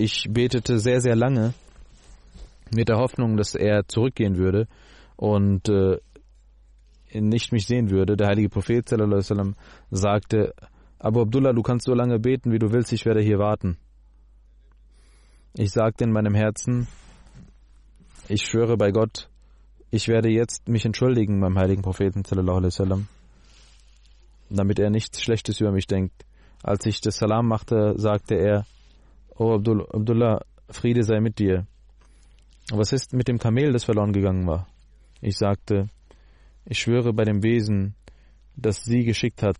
ich 0.00 0.26
betete 0.30 0.78
sehr, 0.78 1.00
sehr 1.02 1.14
lange 1.14 1.52
mit 2.74 2.88
der 2.88 2.96
Hoffnung, 2.96 3.36
dass 3.36 3.54
er 3.54 3.86
zurückgehen 3.86 4.38
würde 4.38 4.66
und 5.16 5.68
äh, 5.68 5.98
nicht 7.12 7.52
mich 7.52 7.66
sehen 7.66 7.90
würde. 7.90 8.16
Der 8.16 8.28
heilige 8.28 8.48
Prophet 8.48 8.88
sagte, 9.90 10.54
Abu 10.98 11.20
Abdullah, 11.20 11.52
du 11.52 11.62
kannst 11.62 11.84
so 11.84 11.92
lange 11.92 12.18
beten, 12.18 12.50
wie 12.50 12.58
du 12.58 12.72
willst, 12.72 12.92
ich 12.92 13.04
werde 13.04 13.20
hier 13.20 13.38
warten. 13.38 13.76
Ich 15.54 15.72
sagte 15.72 16.04
in 16.04 16.12
meinem 16.12 16.34
Herzen, 16.34 16.86
ich 18.28 18.42
schwöre 18.42 18.76
bei 18.76 18.92
Gott, 18.92 19.28
ich 19.90 20.06
werde 20.06 20.30
jetzt 20.30 20.68
mich 20.68 20.84
entschuldigen 20.84 21.40
beim 21.40 21.58
heiligen 21.58 21.82
Propheten 21.82 22.22
sallam, 22.24 23.08
damit 24.48 24.78
er 24.78 24.90
nichts 24.90 25.20
Schlechtes 25.20 25.60
über 25.60 25.72
mich 25.72 25.88
denkt. 25.88 26.24
Als 26.62 26.86
ich 26.86 27.00
das 27.00 27.16
Salam 27.16 27.48
machte, 27.48 27.94
sagte 27.96 28.36
er, 28.36 28.64
O 29.36 29.54
Abdul 29.54 29.86
Abdullah, 29.92 30.42
Friede 30.68 31.02
sei 31.02 31.18
mit 31.20 31.40
dir. 31.40 31.66
Was 32.70 32.92
ist 32.92 33.12
mit 33.12 33.26
dem 33.26 33.38
Kamel, 33.38 33.72
das 33.72 33.84
verloren 33.84 34.12
gegangen 34.12 34.46
war? 34.46 34.68
Ich 35.20 35.36
sagte, 35.36 35.88
ich 36.64 36.78
schwöre 36.78 37.12
bei 37.12 37.24
dem 37.24 37.42
Wesen, 37.42 37.96
das 38.54 38.84
sie 38.84 39.02
geschickt 39.02 39.42
hat. 39.42 39.58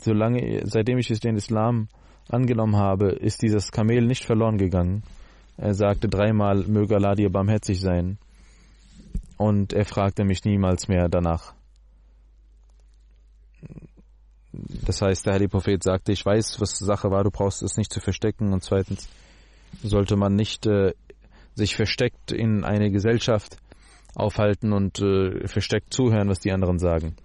Solange, 0.00 0.62
seitdem 0.64 0.98
ich 0.98 1.08
den 1.08 1.36
Islam 1.36 1.88
angenommen 2.28 2.76
habe, 2.76 3.10
ist 3.10 3.42
dieses 3.42 3.70
Kamel 3.70 4.06
nicht 4.06 4.24
verloren 4.24 4.58
gegangen. 4.58 5.02
Er 5.56 5.74
sagte 5.74 6.08
dreimal, 6.08 6.64
möge 6.64 6.96
Allah 6.96 7.14
dir 7.14 7.30
barmherzig 7.30 7.80
sein. 7.80 8.18
Und 9.36 9.72
er 9.72 9.84
fragte 9.84 10.24
mich 10.24 10.44
niemals 10.44 10.88
mehr 10.88 11.08
danach. 11.08 11.54
Das 14.86 15.00
heißt, 15.00 15.26
der 15.26 15.34
Heilige 15.34 15.50
Prophet 15.50 15.82
sagte, 15.82 16.12
ich 16.12 16.24
weiß, 16.24 16.60
was 16.60 16.78
Sache 16.78 17.10
war, 17.10 17.24
du 17.24 17.30
brauchst 17.30 17.62
es 17.62 17.76
nicht 17.76 17.92
zu 17.92 18.00
verstecken. 18.00 18.52
Und 18.52 18.62
zweitens 18.62 19.08
sollte 19.82 20.16
man 20.16 20.34
nicht 20.34 20.66
äh, 20.66 20.92
sich 21.54 21.76
versteckt 21.76 22.32
in 22.32 22.64
eine 22.64 22.90
Gesellschaft 22.90 23.56
aufhalten 24.14 24.72
und 24.72 25.00
äh, 25.00 25.46
versteckt 25.48 25.92
zuhören, 25.92 26.28
was 26.28 26.40
die 26.40 26.52
anderen 26.52 26.78
sagen. 26.78 27.16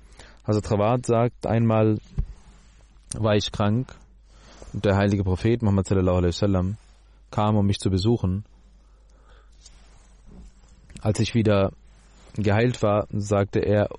Hazrat 0.46 0.72
Rawat 0.72 1.06
sagt, 1.06 1.46
einmal 1.46 2.00
war 3.18 3.36
ich 3.36 3.52
krank 3.52 3.94
der 4.86 4.96
heilige 4.98 5.24
Prophet 5.24 5.62
Muhammad 5.62 5.88
sallallahu 5.88 6.18
alaihi 6.18 6.34
wasallam 6.34 6.78
kam, 7.32 7.56
um 7.56 7.66
mich 7.66 7.80
zu 7.80 7.90
besuchen. 7.90 8.46
Als 11.02 11.20
ich 11.20 11.36
wieder 11.36 11.72
geheilt 12.36 12.82
war, 12.82 13.08
sagte 13.12 13.60
er, 13.60 13.90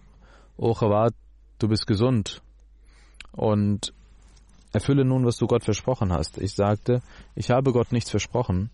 O 0.56 0.72
Rawat, 0.72 1.14
du 1.58 1.68
bist 1.68 1.86
gesund 1.86 2.42
und 3.32 3.92
erfülle 4.72 5.04
nun, 5.04 5.24
was 5.24 5.36
du 5.36 5.46
Gott 5.46 5.64
versprochen 5.64 6.12
hast. 6.12 6.38
Ich 6.38 6.54
sagte, 6.54 7.02
ich 7.34 7.50
habe 7.50 7.72
Gott 7.72 7.92
nichts 7.92 8.10
versprochen. 8.10 8.70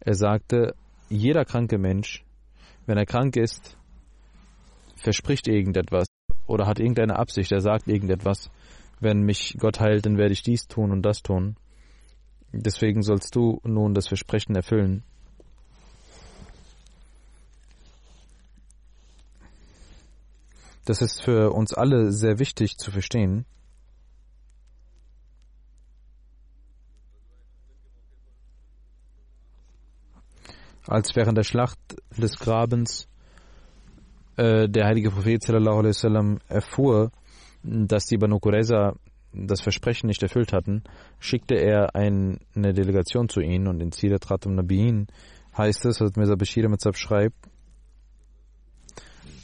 Er 0.00 0.14
sagte, 0.14 0.74
jeder 1.08 1.44
kranke 1.44 1.78
Mensch, 1.78 2.24
wenn 2.86 2.98
er 2.98 3.06
krank 3.06 3.36
ist, 3.36 3.76
verspricht 4.96 5.48
irgendetwas 5.48 6.06
oder 6.46 6.66
hat 6.66 6.78
irgendeine 6.78 7.18
Absicht, 7.18 7.52
er 7.52 7.60
sagt 7.60 7.88
irgendetwas. 7.88 8.50
Wenn 9.04 9.20
mich 9.20 9.56
Gott 9.58 9.80
heilt, 9.80 10.06
dann 10.06 10.16
werde 10.16 10.32
ich 10.32 10.42
dies 10.42 10.66
tun 10.66 10.90
und 10.90 11.02
das 11.02 11.22
tun. 11.22 11.56
Deswegen 12.52 13.02
sollst 13.02 13.36
du 13.36 13.60
nun 13.62 13.92
das 13.92 14.08
Versprechen 14.08 14.56
erfüllen. 14.56 15.04
Das 20.86 21.02
ist 21.02 21.22
für 21.22 21.50
uns 21.50 21.74
alle 21.74 22.12
sehr 22.12 22.38
wichtig 22.38 22.78
zu 22.78 22.90
verstehen. 22.90 23.44
als 30.86 31.16
während 31.16 31.38
der 31.38 31.44
Schlacht 31.44 31.78
des 32.16 32.38
Grabens 32.38 33.08
äh, 34.36 34.68
der 34.68 34.84
heilige 34.84 35.10
Prophet 35.10 35.42
sallallahu 35.42 35.78
alaihi 35.78 35.94
wasallam 35.94 36.38
erfuhr, 36.48 37.10
dass 37.64 38.06
die 38.06 38.18
Banu 38.18 38.38
Qurayza 38.38 38.94
das 39.32 39.60
Versprechen 39.60 40.06
nicht 40.06 40.22
erfüllt 40.22 40.52
hatten, 40.52 40.84
schickte 41.18 41.56
er 41.56 41.96
ein, 41.96 42.38
eine 42.54 42.72
Delegation 42.72 43.28
zu 43.28 43.40
ihnen 43.40 43.66
und 43.66 43.80
in 43.80 43.90
Sirat 43.90 44.30
Ratum 44.30 44.54
Nabiin 44.54 45.08
heißt 45.56 45.86
es, 45.86 46.00
was 46.00 46.14
Mirza 46.16 46.36
Bashir 46.36 46.68
Mitzab 46.68 46.96
schreibt, 46.96 47.36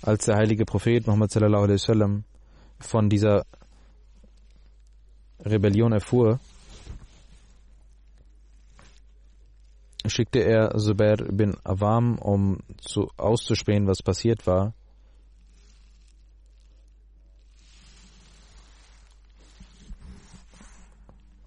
als 0.03 0.27
der 0.27 0.37
heilige 0.37 0.65
Prophet 0.65 1.07
Muhammad 1.07 1.31
sallallahu 1.31 1.65
alaihi 1.65 1.81
wasallam 1.81 2.25
von 2.79 3.09
dieser 3.09 3.45
Rebellion 5.45 5.93
erfuhr, 5.93 6.39
schickte 10.07 10.41
er 10.41 10.77
Zubair 10.79 11.17
bin 11.17 11.57
Awam, 11.65 12.19
um 12.19 12.59
zu, 12.81 13.09
auszuspähen, 13.17 13.87
was 13.87 14.03
passiert 14.03 14.47
war. 14.47 14.75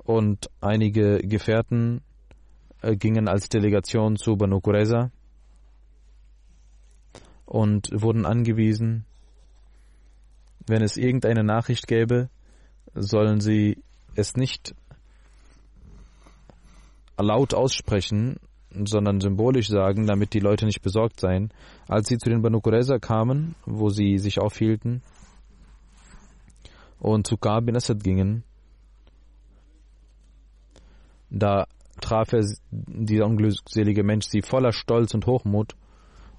Und 0.04 0.50
einige 0.60 1.20
Gefährten 1.20 2.02
äh, 2.82 2.96
gingen 2.96 3.28
als 3.28 3.50
Delegation 3.50 4.18
zu 4.18 4.36
Banu 4.36 4.60
Qurayza 4.60 5.12
und 7.46 7.89
wurden 7.94 8.26
angewiesen, 8.26 9.06
wenn 10.68 10.82
es 10.82 10.98
irgendeine 10.98 11.44
Nachricht 11.44 11.88
gäbe, 11.88 12.30
sollen 12.94 13.42
sie 13.42 13.82
es 14.16 14.36
nicht 14.36 14.76
laut 17.18 17.54
aussprechen, 17.54 18.38
sondern 18.86 19.22
symbolisch 19.22 19.68
sagen, 19.70 20.08
damit 20.08 20.34
die 20.34 20.39
Leute 20.39 20.66
nicht 20.66 20.82
besorgt 20.82 21.20
seien. 21.20 21.54
Als 21.88 22.08
sie 22.08 22.18
zu 22.18 22.30
den 22.30 22.42
Banu 22.42 22.60
Qurayza 22.60 22.98
kamen, 22.98 23.56
wo 23.66 23.89
sie 23.89 24.18
sich 24.18 24.39
aufhielten 24.39 25.02
und 27.00 27.28
zu 27.28 27.36
Ka'b 27.38 27.66
bin 27.66 27.76
Asad 27.76 28.04
gingen, 28.04 28.44
da 31.34 31.65
traf 32.00 32.32
er, 32.34 32.46
dieser 32.72 33.26
unglückselige 33.26 34.04
Mensch, 34.04 34.28
sie 34.28 34.41
voller 34.41 34.72
Stolz 34.72 35.13
und 35.13 35.26
Hochmut. 35.26 35.76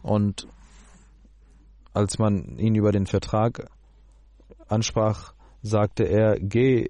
Und 0.03 0.47
als 1.93 2.19
man 2.19 2.59
ihn 2.59 2.75
über 2.75 2.93
den 2.93 3.07
Vertrag 3.07 3.69
ansprach, 4.69 5.35
sagte 5.63 6.05
er, 6.05 6.39
geh 6.39 6.89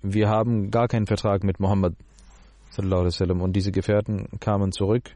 wir 0.00 0.28
haben 0.28 0.70
gar 0.70 0.86
keinen 0.86 1.06
Vertrag 1.06 1.42
mit 1.42 1.58
Mohammed 1.58 1.96
und 2.76 3.52
diese 3.56 3.72
Gefährten 3.72 4.28
kamen 4.38 4.70
zurück. 4.70 5.10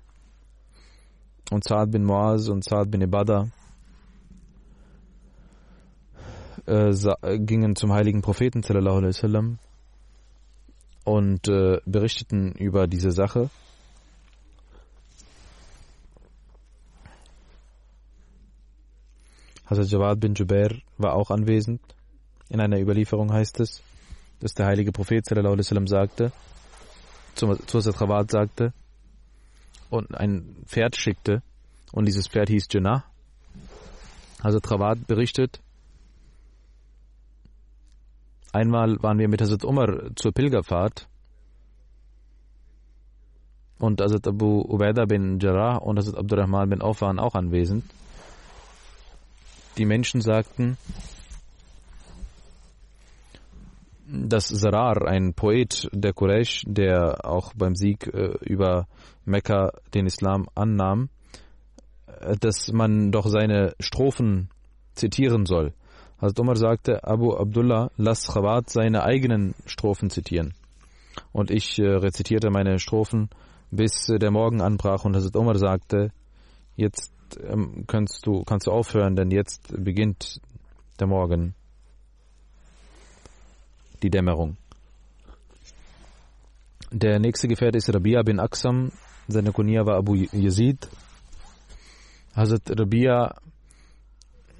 Und 1.53 1.63
Saad 1.63 1.93
bin 1.93 2.05
Muaz 2.05 2.49
und 2.49 2.65
Saad 2.65 2.91
bin 2.91 3.01
Ibada 3.01 3.49
äh, 6.67 7.39
gingen 7.39 7.77
zum 7.77 7.93
heiligen 7.93 8.23
Propheten 8.23 8.63
und 11.05 11.49
äh, 11.49 11.81
berichteten 11.85 12.53
über 12.53 12.87
diese 12.87 13.11
Sache. 13.11 13.51
Hazrat 19.67 19.89
Jawad 19.89 20.21
bin 20.21 20.35
Jubair 20.35 20.77
war 20.99 21.15
auch 21.15 21.31
anwesend. 21.31 21.81
In 22.49 22.61
einer 22.61 22.79
Überlieferung 22.79 23.33
heißt 23.33 23.61
es, 23.61 23.83
dass 24.41 24.55
der 24.55 24.67
heilige 24.67 24.93
Prophet 24.93 25.25
sallam, 25.25 25.87
sagte, 25.87 26.33
zu, 27.35 27.49
Hazrat 27.49 28.01
Jawad 28.01 28.31
sagte 28.31 28.73
und 29.89 30.15
ein 30.15 30.57
Pferd 30.67 30.97
schickte 30.97 31.43
und 31.93 32.07
dieses 32.07 32.29
Pferd 32.29 32.49
hieß 32.49 32.67
Jinnah. 32.71 33.05
Hazrat 34.43 34.71
Jawad 34.71 35.07
berichtet, 35.07 35.61
Einmal 38.53 39.03
waren 39.03 39.19
wir 39.19 39.29
mit 39.29 39.41
Hazrat 39.41 39.65
Umar 39.65 40.15
zur 40.15 40.33
Pilgerfahrt 40.33 41.09
und 43.79 44.01
Hazrat 44.01 44.29
Abu 44.29 44.61
Ubaidah 44.61 45.07
bin 45.07 45.39
Jarrah 45.41 45.79
und 45.79 45.99
Hazrat 45.99 46.19
Abdurrahman 46.19 46.69
bin 46.69 46.83
Auf 46.83 47.01
waren 47.01 47.19
auch 47.19 47.35
anwesend. 47.35 47.85
Die 49.79 49.87
Menschen 49.87 50.21
sagten, 50.21 50.77
dass 54.07 54.49
Zarar, 54.49 55.07
ein 55.07 55.33
Poet 55.33 55.89
der 55.93 56.13
Quraysh, 56.13 56.65
der 56.67 57.25
auch 57.25 57.55
beim 57.55 57.75
Sieg 57.75 58.07
äh, 58.07 58.37
über 58.43 58.87
Mekka 59.25 59.73
den 59.95 60.07
Islam 60.07 60.47
annahm, 60.55 61.09
äh, 62.07 62.37
dass 62.39 62.71
man 62.71 63.11
doch 63.11 63.27
seine 63.27 63.75
Strophen 63.81 64.51
zitieren 64.95 65.47
soll. 65.47 65.73
Hazrat 66.23 66.39
Umar 66.39 66.57
sagte, 66.57 67.03
Abu 67.03 67.35
Abdullah, 67.35 67.91
lass 67.97 68.29
Khawat 68.29 68.71
seine 68.71 69.03
eigenen 69.03 69.57
Strophen 69.67 70.09
zitieren. 70.09 70.55
Und 71.33 71.51
ich 71.51 71.81
äh, 71.81 71.83
rezitierte 71.83 72.49
meine 72.51 72.79
Strophen, 72.79 73.29
bis 73.73 74.09
äh, 74.09 74.21
der 74.21 74.31
Morgen 74.31 74.61
anbrach 74.61 75.05
und 75.05 75.17
Hazrat 75.17 75.35
Umar 75.35 75.59
sagte, 75.59 76.13
jetzt 76.77 77.13
ähm, 77.43 77.85
kannst, 77.89 78.25
du, 78.25 78.45
kannst 78.45 78.69
du 78.69 78.71
aufhören, 78.71 79.17
denn 79.17 79.33
jetzt 79.33 79.75
beginnt 79.77 80.41
der 81.01 81.09
Morgen, 81.09 81.57
die 84.05 84.11
Dämmerung. 84.11 84.57
Der 86.93 87.19
nächste 87.19 87.49
Gefährte 87.49 87.79
ist 87.79 87.93
Rabia 87.93 88.23
bin 88.23 88.39
Aksam, 88.39 88.93
seine 89.27 89.51
Kunia 89.51 89.85
war 89.87 89.97
Abu 89.97 90.15
Yazid. 90.15 90.89
Hazrat 92.37 92.79
Rabia 92.79 93.35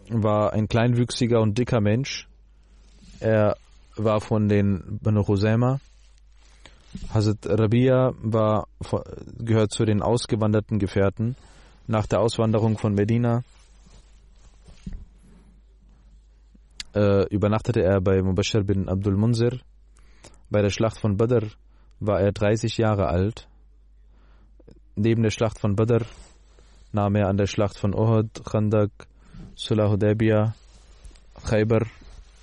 war 0.09 0.53
ein 0.53 0.69
kleinwüchsiger 0.69 1.41
und 1.41 1.59
dicker 1.59 1.81
Mensch. 1.81 2.29
Er 3.21 3.57
war 3.97 4.21
von 4.21 4.49
den 4.49 4.99
Banu 5.03 5.27
Husayma. 5.27 5.81
Hazrat 7.13 7.47
Rabia 7.47 8.13
war, 8.23 8.69
gehört 9.39 9.73
zu 9.73 9.85
den 9.85 10.03
ausgewanderten 10.03 10.79
Gefährten. 10.79 11.37
Nach 11.87 12.07
der 12.07 12.21
Auswanderung 12.21 12.79
von 12.79 12.95
Medina 12.95 13.43
äh, 16.95 17.27
übernachtete 17.29 17.83
er 17.83 18.01
bei 18.01 18.23
Mubashir 18.23 18.65
bin 18.65 18.89
Abdul 18.89 19.17
Munzir. 19.17 19.59
Bei 20.51 20.61
der 20.61 20.71
Schlacht 20.71 20.99
von 20.99 21.17
Badr 21.17 21.47
war 22.01 22.21
er 22.21 22.33
30 22.33 22.77
Jahre 22.77 23.09
alt. 23.09 23.49
Neben 24.97 25.23
der 25.23 25.31
Schlacht 25.31 25.59
von 25.59 25.77
Badr 25.77 26.05
nahm 26.93 27.15
er 27.17 27.29
an 27.29 27.39
der 27.39 27.47
Schlacht 27.47 27.79
von 27.79 27.95
Uhud, 27.95 28.45
Khandak, 28.45 28.91
Sulah 29.55 29.91
Hudaybiyah, 29.91 30.55
Khaybar 31.45 31.87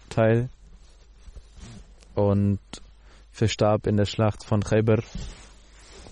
teil 0.10 0.50
und 2.16 2.60
verstarb 3.32 3.88
in 3.88 3.98
der 3.98 4.06
Schlacht 4.06 4.44
von 4.44 4.62
Khaybar 4.62 5.00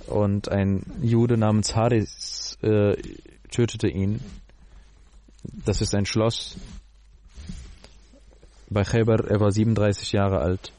und 0.07 0.49
ein 0.49 0.83
Jude 1.01 1.37
namens 1.37 1.75
Haris 1.75 2.57
äh, 2.61 2.95
tötete 3.51 3.87
ihn. 3.87 4.19
Das 5.43 5.81
ist 5.81 5.93
ein 5.93 6.05
Schloss 6.05 6.57
bei 8.69 8.83
Khaybar. 8.83 9.29
Er 9.29 9.39
war 9.39 9.51
37 9.51 10.13
Jahre 10.13 10.39
alt. 10.39 10.73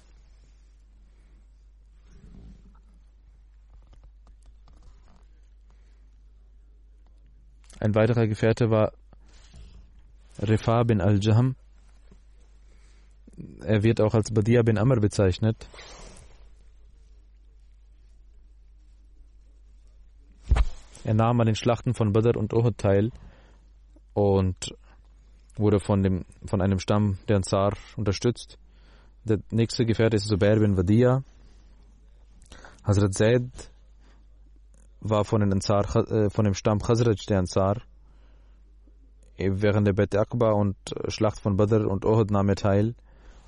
Ein 7.81 7.95
weiterer 7.95 8.27
Gefährte 8.27 8.71
war 8.71 8.93
Rifa 10.41 10.85
bin 10.85 11.01
al-Jahm. 11.01 11.57
Er 13.63 13.83
wird 13.83 14.01
auch 14.01 14.15
als 14.15 14.33
Badia 14.33 14.63
bin 14.63 14.79
Amr 14.79 15.01
bezeichnet. 15.01 15.69
Er 21.05 21.15
nahm 21.15 21.41
an 21.41 21.47
den 21.47 21.55
Schlachten 21.55 21.95
von 21.95 22.13
Badr 22.13 22.37
und 22.37 22.53
Uhud 22.53 22.77
teil 22.77 23.11
und 24.13 24.75
wurde 25.57 25.81
von, 25.81 26.03
dem, 26.03 26.25
von 26.45 26.61
einem 26.61 26.79
Stamm 26.79 27.19
der 27.29 27.37
Ansar 27.37 27.75
unterstützt. 27.97 28.59
Der 29.25 29.39
nächste 29.51 29.87
Gefährte 29.87 30.17
ist 30.17 30.29
Zubair 30.29 30.59
bin 30.59 30.77
Wadia. 30.77 31.23
Hazrat 32.85 33.15
Zaid 33.15 33.71
war 35.01 35.25
von, 35.25 35.41
den 35.41 35.53
Ansar, 35.53 35.85
äh, 36.11 36.31
von 36.31 36.45
dem 36.45 36.55
Stamm 36.55 36.79
Khazraj 36.81 37.25
der 37.29 37.39
Ansar 37.39 37.83
während 39.39 39.87
der 39.87 39.93
Bet 39.93 40.17
Akba 40.17 40.53
und 40.53 40.77
äh, 40.97 41.11
Schlacht 41.11 41.41
von 41.41 41.57
Badr 41.57 41.87
und 41.89 42.05
Uhud 42.05 42.31
nahm 42.31 42.49
er 42.49 42.57
teil 42.57 42.95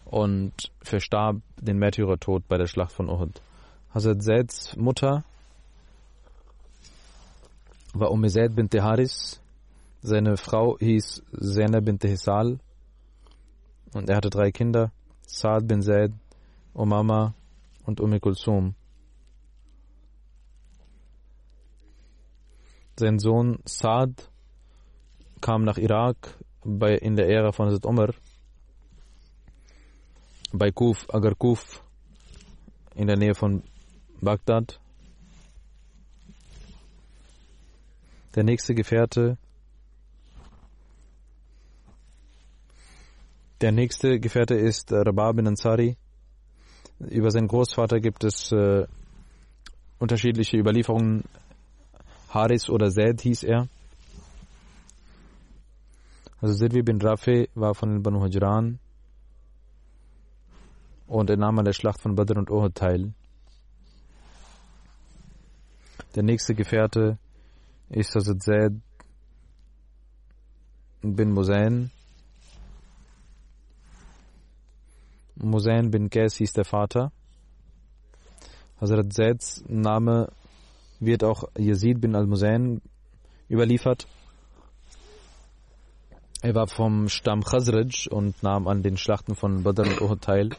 und 0.04 0.72
verstarb 0.82 1.36
den 1.60 1.78
Märtyrertod 1.78 2.48
bei 2.48 2.58
der 2.58 2.66
Schlacht 2.66 2.92
von 2.92 3.08
Uhud. 3.08 3.40
Hazrat 3.92 4.22
Zaids 4.22 4.76
Mutter 4.76 5.24
war 7.92 8.10
Umm 8.10 8.28
Zaid 8.28 8.54
bint 8.54 8.74
Haris. 8.74 9.40
Seine 10.02 10.36
Frau 10.36 10.78
hieß 10.78 11.22
Zainab 11.40 11.84
bint 11.84 12.02
Hisal 12.02 12.58
und 13.92 14.08
er 14.08 14.16
hatte 14.16 14.30
drei 14.30 14.50
Kinder, 14.50 14.92
Saad 15.26 15.66
bin 15.66 15.82
Zaid, 15.82 16.12
Umama 16.72 17.34
und 17.84 18.00
Umm 18.00 18.20
Kulsum. 18.20 18.74
Sein 22.96 23.18
Sohn 23.18 23.58
Saad 23.64 24.30
kam 25.40 25.64
nach 25.64 25.78
Irak 25.78 26.38
bei, 26.64 26.94
in 26.96 27.16
der 27.16 27.28
Ära 27.28 27.52
von 27.52 27.66
Hazrat 27.66 27.86
Umar 27.86 28.14
bei 30.52 30.70
Kuf, 30.70 31.06
Agar 31.12 31.34
Kuf 31.34 31.82
in 32.94 33.06
der 33.06 33.16
Nähe 33.16 33.34
von 33.34 33.62
Bagdad. 34.20 34.80
Der 38.34 38.44
nächste 38.44 38.74
Gefährte 38.74 39.38
Der 43.60 43.72
nächste 43.72 44.18
Gefährte 44.18 44.54
ist 44.54 44.90
Rabab 44.90 45.36
bin 45.36 45.46
Ansari. 45.46 45.98
Über 46.98 47.30
seinen 47.30 47.46
Großvater 47.48 48.00
gibt 48.00 48.24
es 48.24 48.52
äh, 48.52 48.86
unterschiedliche 49.98 50.56
Überlieferungen. 50.56 51.24
Haris 52.30 52.70
oder 52.70 52.90
Zaid 52.90 53.20
hieß 53.20 53.42
er. 53.42 53.68
Also 56.40 56.54
Sirwi 56.54 56.82
bin 56.82 57.00
Rafi 57.02 57.50
war 57.54 57.74
von 57.74 57.90
den 57.90 58.02
Banu 58.02 58.22
Hajran 58.22 58.78
und 61.06 61.28
er 61.28 61.36
nahm 61.36 61.58
an 61.58 61.66
der 61.66 61.74
Schlacht 61.74 62.00
von 62.00 62.14
Badr 62.14 62.38
und 62.38 62.50
Uhud 62.50 62.74
teil. 62.74 63.12
Der 66.14 66.22
nächste 66.22 66.54
Gefährte 66.54 67.18
ist 67.90 68.14
Hazrat 68.14 68.42
Zaid 68.42 68.72
bin 71.02 71.32
Musain. 71.32 71.90
Musain 75.36 75.90
bin 75.90 76.08
Qais 76.08 76.36
hieß 76.36 76.52
der 76.52 76.64
Vater. 76.64 77.12
Hazrat 78.80 79.12
Zaids 79.12 79.62
Name 79.68 80.32
wird 81.00 81.22
auch 81.22 81.44
Yazid 81.58 82.00
bin 82.00 82.14
al-Musain 82.14 82.80
überliefert. 83.50 84.06
Er 86.42 86.54
war 86.54 86.68
vom 86.68 87.08
Stamm 87.08 87.42
Khazraj 87.42 88.08
und 88.10 88.42
nahm 88.42 88.66
an 88.66 88.82
den 88.82 88.96
Schlachten 88.96 89.34
von 89.34 89.62
Badr 89.62 89.82
und 89.82 90.00
Uhud 90.00 90.22
teil. 90.22 90.50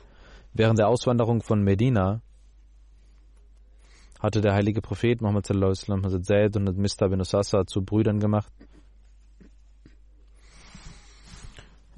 Während 0.54 0.78
der 0.78 0.88
Auswanderung 0.88 1.42
von 1.42 1.64
Medina 1.64 2.22
hatte 4.20 4.42
der 4.42 4.54
heilige 4.54 4.82
Prophet 4.82 5.22
Muhammad 5.22 5.48
sallallahu 5.48 5.72
alaihi 5.72 6.04
wasallam 6.04 6.24
Zaid 6.24 6.56
und 6.56 6.78
Mr. 6.78 7.10
bin 7.10 7.22
Usasa 7.22 7.66
zu 7.66 7.82
Brüdern 7.82 8.20
gemacht. 8.20 8.54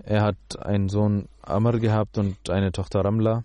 Er 0.06 0.22
hat 0.22 0.60
einen 0.60 0.88
Sohn 0.88 1.28
Amr 1.41 1.80
gehabt 1.80 2.17
und 2.17 2.50
eine 2.50 2.72
Tochter 2.72 3.02
Ramla. 3.02 3.43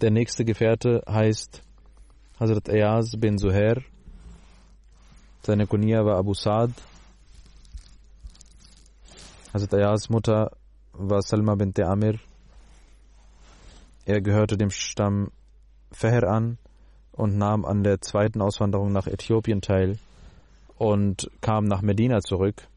Der 0.00 0.10
nächste 0.10 0.44
Gefährte 0.44 1.02
heißt 1.08 1.62
Hazrat 2.40 2.68
Ayaz 2.68 3.16
bin 3.16 3.38
Zuhair. 3.38 3.82
Seine 5.48 5.66
Kunia 5.66 6.04
war 6.04 6.18
Abu 6.18 6.34
Saad. 6.34 6.72
Hazrat 9.54 9.72
Ayaz 9.72 10.10
Mutter 10.10 10.50
war 10.92 11.22
Salma 11.22 11.54
bint 11.54 11.80
Amir. 11.80 12.18
Er 14.04 14.20
gehörte 14.20 14.58
dem 14.58 14.68
Stamm 14.68 15.30
Feher 15.90 16.24
an 16.24 16.58
und 17.12 17.38
nahm 17.38 17.64
an 17.64 17.82
der 17.82 18.02
zweiten 18.02 18.42
Auswanderung 18.42 18.92
nach 18.92 19.06
Äthiopien 19.06 19.62
teil 19.62 19.98
und 20.76 21.30
kam 21.40 21.64
nach 21.64 21.80
Medina 21.80 22.20
zurück 22.20 22.68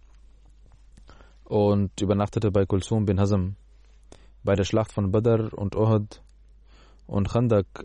und 1.44 2.00
übernachtete 2.00 2.52
bei 2.52 2.66
Kulsum 2.66 3.04
bin 3.04 3.20
Hazm. 3.20 3.58
Bei 4.46 4.56
der 4.56 4.64
Schlacht 4.64 4.94
von 4.94 5.12
Badr 5.12 5.54
und 5.54 5.76
Uhud 5.76 6.22
und 7.06 7.28
Khandak 7.28 7.84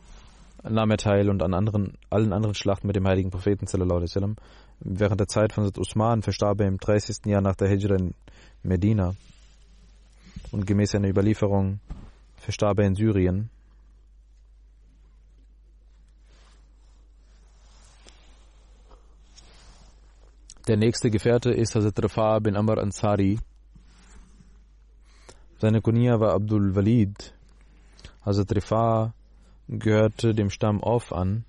nahm 0.62 0.92
er 0.92 0.98
teil 0.98 1.28
und 1.28 1.42
an 1.42 1.54
anderen, 1.54 1.98
allen 2.08 2.32
anderen 2.32 2.54
Schlachten 2.54 2.86
mit 2.86 2.94
dem 2.94 3.06
heiligen 3.08 3.30
Propheten 3.30 3.66
sallam. 3.66 4.36
Während 4.80 5.20
der 5.20 5.28
Zeit 5.28 5.52
von 5.52 5.70
Usman 5.76 6.22
verstarb 6.22 6.60
er 6.60 6.68
im 6.68 6.78
30. 6.78 7.26
Jahr 7.26 7.40
nach 7.40 7.56
der 7.56 7.68
Hijra 7.68 7.96
in 7.96 8.14
Medina 8.62 9.14
und 10.52 10.66
gemäß 10.66 10.94
einer 10.94 11.08
Überlieferung 11.08 11.80
verstarb 12.36 12.78
er 12.80 12.86
in 12.86 12.94
Syrien. 12.94 13.50
Der 20.68 20.76
nächste 20.76 21.10
Gefährte 21.10 21.52
ist 21.52 21.76
Hazrat 21.76 22.02
Rafa 22.02 22.40
bin 22.40 22.56
Amr 22.56 22.78
Ansari. 22.78 23.38
Seine 25.58 25.80
Kunia 25.80 26.18
war 26.18 26.34
Abdul 26.34 26.74
Walid. 26.74 27.32
Hazrat 28.24 28.54
Rafa 28.56 29.14
gehörte 29.68 30.34
dem 30.34 30.50
Stamm 30.50 30.82
Auf 30.82 31.12
an. 31.12 31.44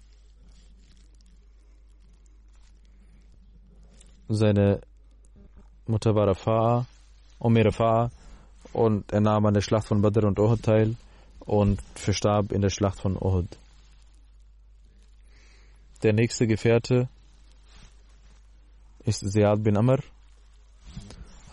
Seine 4.30 4.82
Mutter 5.86 6.14
war 6.16 6.28
Rafa, 6.28 6.86
Omer 7.40 7.66
Rafa, 7.66 8.12
und 8.74 9.12
er 9.12 9.22
nahm 9.22 9.46
an 9.46 9.54
der 9.54 9.62
Schlacht 9.62 9.88
von 9.88 10.02
Badr 10.02 10.26
und 10.26 10.40
Uhud 10.40 10.62
teil 10.64 10.96
und 11.40 11.82
verstarb 11.96 12.52
in 12.52 12.62
der 12.62 12.70
Schlacht 12.70 13.00
von 13.00 13.16
Uhud. 13.16 13.48
Der 16.04 16.14
nächste 16.14 16.46
Gefährte 16.46 17.10
ist 19.04 19.32
Ziyad 19.32 19.64
bin 19.64 19.78
Amr. 19.78 20.00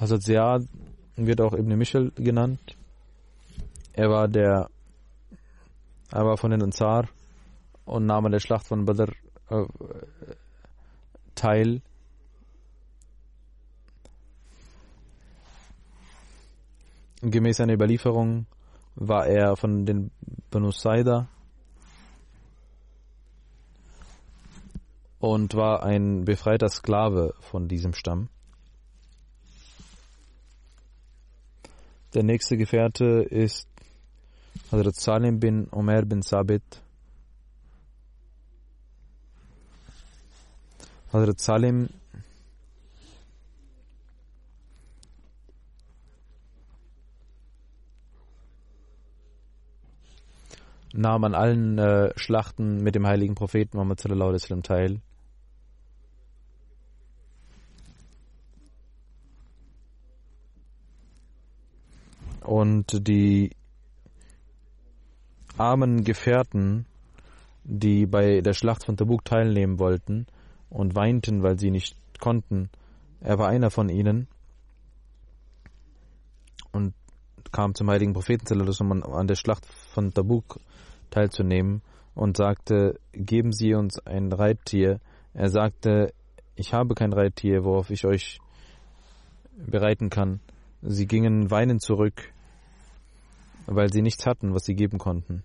Hazrat 0.00 0.22
Ziyad 0.22 0.62
wird 1.16 1.40
auch 1.40 1.52
Ibn 1.54 1.78
Michel 1.78 2.10
genannt. 2.16 2.76
Er 3.92 4.10
war 4.10 4.26
der, 4.26 4.68
er 6.10 6.24
war 6.26 6.36
von 6.36 6.50
den 6.50 6.62
Ansar 6.62 7.08
und 7.84 8.06
nahm 8.06 8.26
an 8.26 8.32
der 8.32 8.40
Schlacht 8.40 8.66
von 8.66 8.84
Badr 8.84 9.12
äh, 9.50 9.64
teil. 11.36 11.80
Gemäß 17.30 17.60
einer 17.60 17.72
Überlieferung 17.72 18.46
war 18.96 19.26
er 19.26 19.56
von 19.56 19.86
den 19.86 20.10
Banu 20.50 20.70
Saida 20.72 21.26
und 25.20 25.54
war 25.54 25.82
ein 25.82 26.26
befreiter 26.26 26.68
Sklave 26.68 27.32
von 27.40 27.66
diesem 27.66 27.94
Stamm. 27.94 28.28
Der 32.12 32.24
nächste 32.24 32.58
Gefährte 32.58 33.22
ist 33.22 33.68
Hazrat 34.70 34.96
Salim 34.96 35.40
bin 35.40 35.68
Omer 35.70 36.02
bin 36.02 36.20
Sabit. 36.20 36.82
Hazrat 41.10 41.40
Salim 41.40 41.88
nahm 50.96 51.24
an 51.24 51.34
allen 51.34 51.78
äh, 51.78 52.12
Schlachten 52.16 52.82
mit 52.82 52.94
dem 52.94 53.06
heiligen 53.06 53.34
Propheten 53.34 53.76
Muhammad 53.76 54.00
teil. 54.62 55.00
Und 62.42 63.08
die 63.08 63.50
armen 65.56 66.04
Gefährten, 66.04 66.86
die 67.64 68.06
bei 68.06 68.40
der 68.40 68.52
Schlacht 68.52 68.84
von 68.84 68.96
Tabuk 68.96 69.24
teilnehmen 69.24 69.78
wollten 69.78 70.26
und 70.68 70.94
weinten, 70.94 71.42
weil 71.42 71.58
sie 71.58 71.70
nicht 71.70 71.96
konnten, 72.20 72.68
er 73.20 73.38
war 73.38 73.48
einer 73.48 73.70
von 73.70 73.88
ihnen 73.88 74.28
und 76.70 76.94
kam 77.54 77.72
zum 77.76 77.88
heiligen 77.88 78.14
Propheten 78.14 78.60
um 78.60 78.92
an 79.04 79.28
der 79.28 79.36
Schlacht 79.36 79.64
von 79.64 80.12
Tabuk 80.12 80.58
teilzunehmen 81.10 81.82
und 82.16 82.36
sagte, 82.36 82.98
geben 83.12 83.52
Sie 83.52 83.74
uns 83.74 84.04
ein 84.04 84.32
Reittier. 84.32 84.98
Er 85.34 85.50
sagte, 85.50 86.12
ich 86.56 86.74
habe 86.74 86.96
kein 86.96 87.12
Reittier, 87.12 87.62
worauf 87.62 87.90
ich 87.90 88.04
euch 88.06 88.40
bereiten 89.56 90.10
kann. 90.10 90.40
Sie 90.82 91.06
gingen 91.06 91.48
weinend 91.48 91.80
zurück, 91.80 92.32
weil 93.66 93.92
sie 93.92 94.02
nichts 94.02 94.26
hatten, 94.26 94.52
was 94.52 94.64
sie 94.64 94.74
geben 94.74 94.98
konnten. 94.98 95.44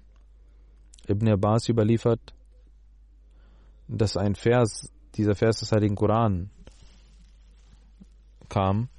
Ibn 1.07 1.29
Abbas 1.29 1.69
überliefert, 1.69 2.33
dass 3.87 4.17
ein 4.17 4.33
Vers, 4.33 4.91
dieser 5.13 5.35
Vers 5.35 5.59
des 5.59 5.71
Heiligen 5.71 5.95
Koran 5.95 6.49
kam 8.49 8.89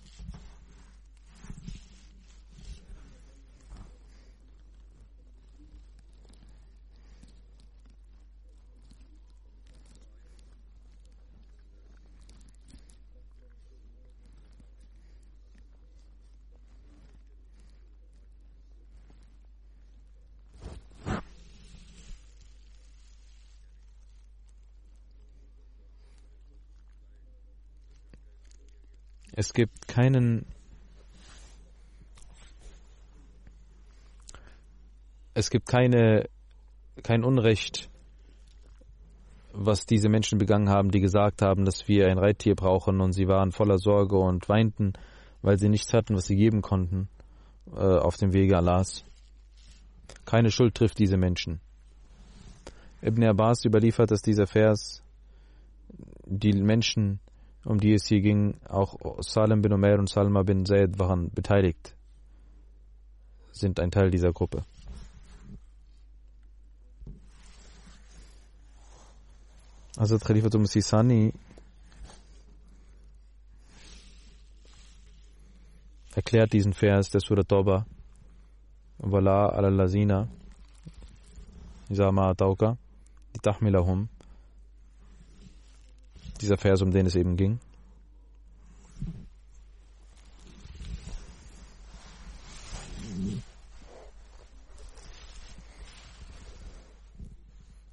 Es 29.41 29.55
gibt 29.55 29.89
keinen 29.89 30.45
es 35.33 35.49
gibt 35.49 35.67
keine 35.67 36.29
kein 37.03 37.25
Unrecht, 37.25 37.89
was 39.55 39.87
diese 39.87 40.11
Menschen 40.11 40.37
begangen 40.37 40.69
haben, 40.69 40.91
die 40.91 41.01
gesagt 41.01 41.41
haben, 41.41 41.65
dass 41.65 41.89
wir 41.89 42.09
ein 42.09 42.19
Reittier 42.19 42.55
brauchen 42.55 43.01
und 43.01 43.15
sie 43.15 43.29
waren 43.29 43.51
voller 43.51 43.79
Sorge 43.79 44.19
und 44.19 44.47
weinten, 44.51 44.93
weil 45.41 45.57
sie 45.57 45.71
nichts 45.71 45.95
hatten, 45.95 46.15
was 46.15 46.27
sie 46.27 46.37
geben 46.37 46.61
konnten 46.61 47.09
äh, 47.73 47.79
auf 47.79 48.19
dem 48.19 48.35
Wege 48.35 48.59
Allahs. 48.59 49.07
Keine 50.27 50.51
Schuld 50.51 50.75
trifft 50.75 50.99
diese 50.99 51.17
Menschen. 51.17 51.63
Ibn 53.03 53.25
Abbas 53.25 53.65
überliefert, 53.65 54.11
dass 54.11 54.21
dieser 54.21 54.47
Vers 54.47 55.03
die 56.27 56.53
Menschen 56.53 57.21
um 57.65 57.79
die 57.79 57.93
es 57.95 58.07
hier 58.07 58.21
ging, 58.21 58.59
auch 58.69 58.97
Salim 59.21 59.63
bin 59.63 59.73
Umair 59.73 59.99
und 59.99 60.09
Salma 60.09 60.43
bin 60.43 60.65
Zaid 60.65 60.99
waren 60.99 61.31
beteiligt, 61.31 61.95
sind 63.53 63.79
ein 63.81 63.91
Teil 63.91 64.11
dieser 64.11 64.33
Gruppe. 64.33 64.65
Also 69.97 70.19
Khalifatum 70.19 70.65
Sisani 70.65 71.35
erklärt 76.15 76.53
diesen 76.53 76.73
Vers 76.73 77.11
der 77.11 77.21
Surah 77.21 77.43
Toba 77.43 77.87
Wala 78.99 79.49
al-Lazina 79.49 80.29
Isama 81.91 82.35
Tauka 82.35 82.79
die 83.35 83.41
Tahmilahum 83.41 84.09
dieser 86.41 86.57
Vers, 86.57 86.83
um 86.83 86.91
den 86.91 87.07
es 87.07 87.17
eben 87.17 87.37
ging. 87.37 87.59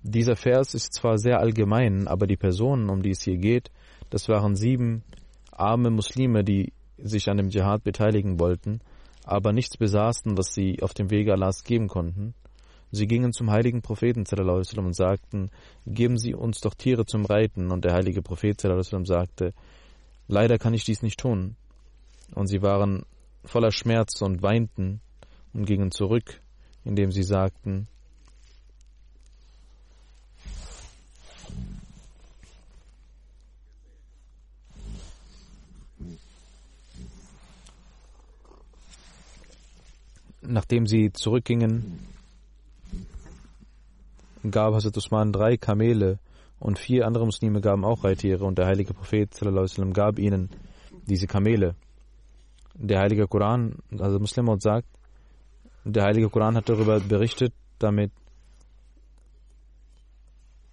Dieser 0.03 0.37
Vers 0.37 0.73
ist 0.73 0.93
zwar 0.93 1.17
sehr 1.17 1.39
allgemein, 1.39 2.07
aber 2.07 2.27
die 2.27 2.37
Personen, 2.37 2.89
um 2.89 3.01
die 3.01 3.11
es 3.11 3.23
hier 3.23 3.37
geht, 3.37 3.71
das 4.09 4.29
waren 4.29 4.55
sieben 4.55 5.03
arme 5.51 5.89
Muslime, 5.89 6.45
die 6.45 6.71
sich 6.97 7.29
an 7.29 7.37
dem 7.37 7.49
Dschihad 7.49 7.83
beteiligen 7.83 8.39
wollten, 8.39 8.79
aber 9.25 9.51
nichts 9.51 9.75
besaßen, 9.75 10.37
was 10.37 10.53
sie 10.53 10.81
auf 10.81 10.93
dem 10.93 11.11
Wege 11.11 11.33
Allahs 11.33 11.63
geben 11.63 11.87
konnten. 11.89 12.33
Sie 12.91 13.07
gingen 13.07 13.33
zum 13.33 13.51
heiligen 13.51 13.81
Propheten 13.81 14.25
und 14.85 14.95
sagten, 14.95 15.51
geben 15.85 16.17
Sie 16.17 16.33
uns 16.33 16.61
doch 16.61 16.73
Tiere 16.73 17.05
zum 17.05 17.25
Reiten. 17.25 17.71
Und 17.71 17.83
der 17.83 17.93
heilige 17.93 18.21
Prophet 18.21 18.57
sagte, 19.05 19.53
leider 20.27 20.57
kann 20.57 20.73
ich 20.73 20.85
dies 20.85 21.01
nicht 21.01 21.19
tun. 21.19 21.55
Und 22.33 22.47
sie 22.47 22.61
waren 22.61 23.05
voller 23.43 23.71
Schmerz 23.71 24.21
und 24.21 24.41
weinten 24.41 25.01
und 25.53 25.65
gingen 25.65 25.91
zurück, 25.91 26.41
indem 26.83 27.11
sie 27.11 27.23
sagten, 27.23 27.87
Nachdem 40.49 40.87
sie 40.87 41.11
zurückgingen, 41.11 41.99
gab 44.51 44.73
Hazrat 44.73 44.97
Usman 44.97 45.31
drei 45.31 45.57
Kamele 45.57 46.19
und 46.59 46.79
vier 46.79 47.05
andere 47.05 47.25
Muslime 47.25 47.61
gaben 47.61 47.85
auch 47.85 48.03
Reittiere 48.03 48.43
und 48.45 48.57
der 48.57 48.65
heilige 48.65 48.93
Prophet 48.93 49.33
sallam, 49.33 49.93
gab 49.93 50.19
ihnen 50.19 50.49
diese 51.05 51.27
Kamele. 51.27 51.75
Der 52.73 52.99
heilige 52.99 53.27
Koran, 53.27 53.79
also 53.97 54.19
Muslim 54.19 54.59
sagt, 54.59 54.87
der 55.83 56.03
heilige 56.03 56.29
Koran 56.29 56.55
hat 56.55 56.69
darüber 56.69 56.99
berichtet, 56.99 57.53
damit 57.79 58.11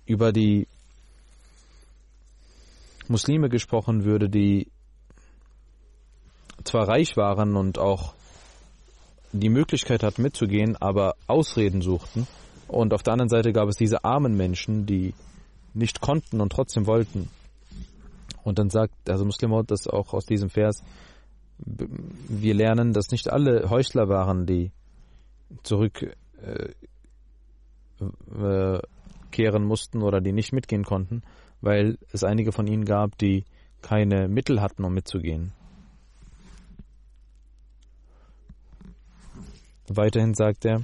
über 0.07 0.33
die 0.33 0.67
Muslime 3.09 3.49
gesprochen 3.49 4.05
würde, 4.05 4.29
die 4.29 4.69
zwar 6.65 6.89
reich 6.89 7.17
waren 7.17 7.57
und 7.57 7.79
auch 7.79 8.15
die 9.33 9.49
Möglichkeit 9.51 10.03
hatten 10.03 10.23
mitzugehen, 10.23 10.77
aber 10.77 11.17
Ausreden 11.27 11.83
suchten. 11.83 12.27
Und 12.69 12.95
auf 12.95 13.03
der 13.03 13.13
anderen 13.13 13.29
Seite 13.29 13.53
gab 13.53 13.69
es 13.69 13.77
diese 13.77 14.05
armen 14.05 14.37
Menschen, 14.37 14.87
die 14.87 15.15
nicht 15.75 16.01
konnten 16.01 16.41
und 16.41 16.51
trotzdem 16.51 16.87
wollten. 16.87 17.29
Und 18.43 18.59
dann 18.59 18.71
sagt 18.71 19.09
also 19.09 19.25
Muslim 19.25 19.51
das 19.67 19.87
auch 19.87 20.13
aus 20.13 20.27
diesem 20.27 20.51
Vers, 20.51 20.83
wir 21.59 22.55
lernen, 22.55 22.93
dass 22.93 23.11
nicht 23.11 23.31
alle 23.31 23.71
Heuchler 23.71 24.09
waren, 24.09 24.47
die 24.47 24.73
zurückkehren 25.63 26.13
äh, 29.33 29.59
mussten 29.59 30.03
oder 30.03 30.21
die 30.21 30.33
nicht 30.33 30.53
mitgehen 30.53 30.85
konnten, 30.85 31.23
weil 31.61 31.97
es 32.13 32.25
einige 32.25 32.53
von 32.53 32.67
ihnen 32.67 32.85
gab, 32.85 33.17
die 33.19 33.45
keine 33.83 34.29
Mittel 34.29 34.61
hatten, 34.61 34.85
um 34.85 34.95
mitzugehen. 34.95 35.53
Weiterhin 39.89 40.35
sagt 40.35 40.65
er, 40.65 40.83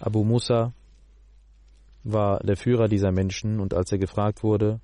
Abu 0.00 0.24
Musa 0.24 0.72
war 2.04 2.38
der 2.40 2.56
Führer 2.56 2.88
dieser 2.88 3.12
Menschen 3.12 3.60
und 3.60 3.74
als 3.74 3.92
er 3.92 3.98
gefragt 3.98 4.42
wurde, 4.42 4.80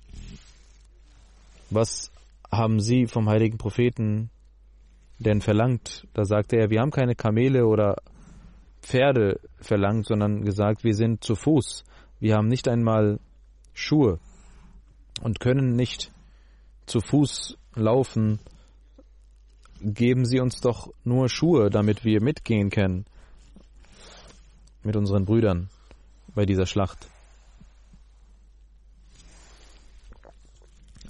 was 1.69 2.11
haben 2.51 2.79
Sie 2.79 3.07
vom 3.07 3.29
heiligen 3.29 3.57
Propheten 3.57 4.29
denn 5.19 5.41
verlangt? 5.41 6.07
Da 6.13 6.25
sagte 6.25 6.57
er, 6.57 6.69
wir 6.69 6.81
haben 6.81 6.91
keine 6.91 7.15
Kamele 7.15 7.65
oder 7.65 7.95
Pferde 8.81 9.39
verlangt, 9.59 10.05
sondern 10.05 10.43
gesagt, 10.43 10.83
wir 10.83 10.93
sind 10.93 11.23
zu 11.23 11.35
Fuß. 11.35 11.83
Wir 12.19 12.35
haben 12.35 12.47
nicht 12.47 12.67
einmal 12.67 13.19
Schuhe 13.73 14.19
und 15.21 15.39
können 15.39 15.75
nicht 15.75 16.11
zu 16.85 16.99
Fuß 16.99 17.57
laufen 17.75 18.39
geben 19.81 20.25
Sie 20.25 20.39
uns 20.39 20.61
doch 20.61 20.89
nur 21.03 21.29
Schuhe, 21.29 21.69
damit 21.69 22.05
wir 22.05 22.21
mitgehen 22.21 22.69
können 22.69 23.05
mit 24.85 24.95
unseren 24.95 25.25
Brüdern 25.25 25.69
bei 26.33 26.45
dieser 26.45 26.65
Schlacht. 26.65 27.07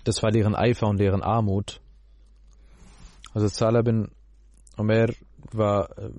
Das 0.04 0.22
war 0.22 0.32
deren 0.32 0.56
Eifer 0.56 0.88
und 0.88 1.00
deren 1.00 1.22
Armut. 1.22 1.82
Also 3.34 3.48
Salah 3.48 3.82
bin 3.82 4.10
Omer 4.78 5.08
war 5.52 5.98
äh, 5.98 6.10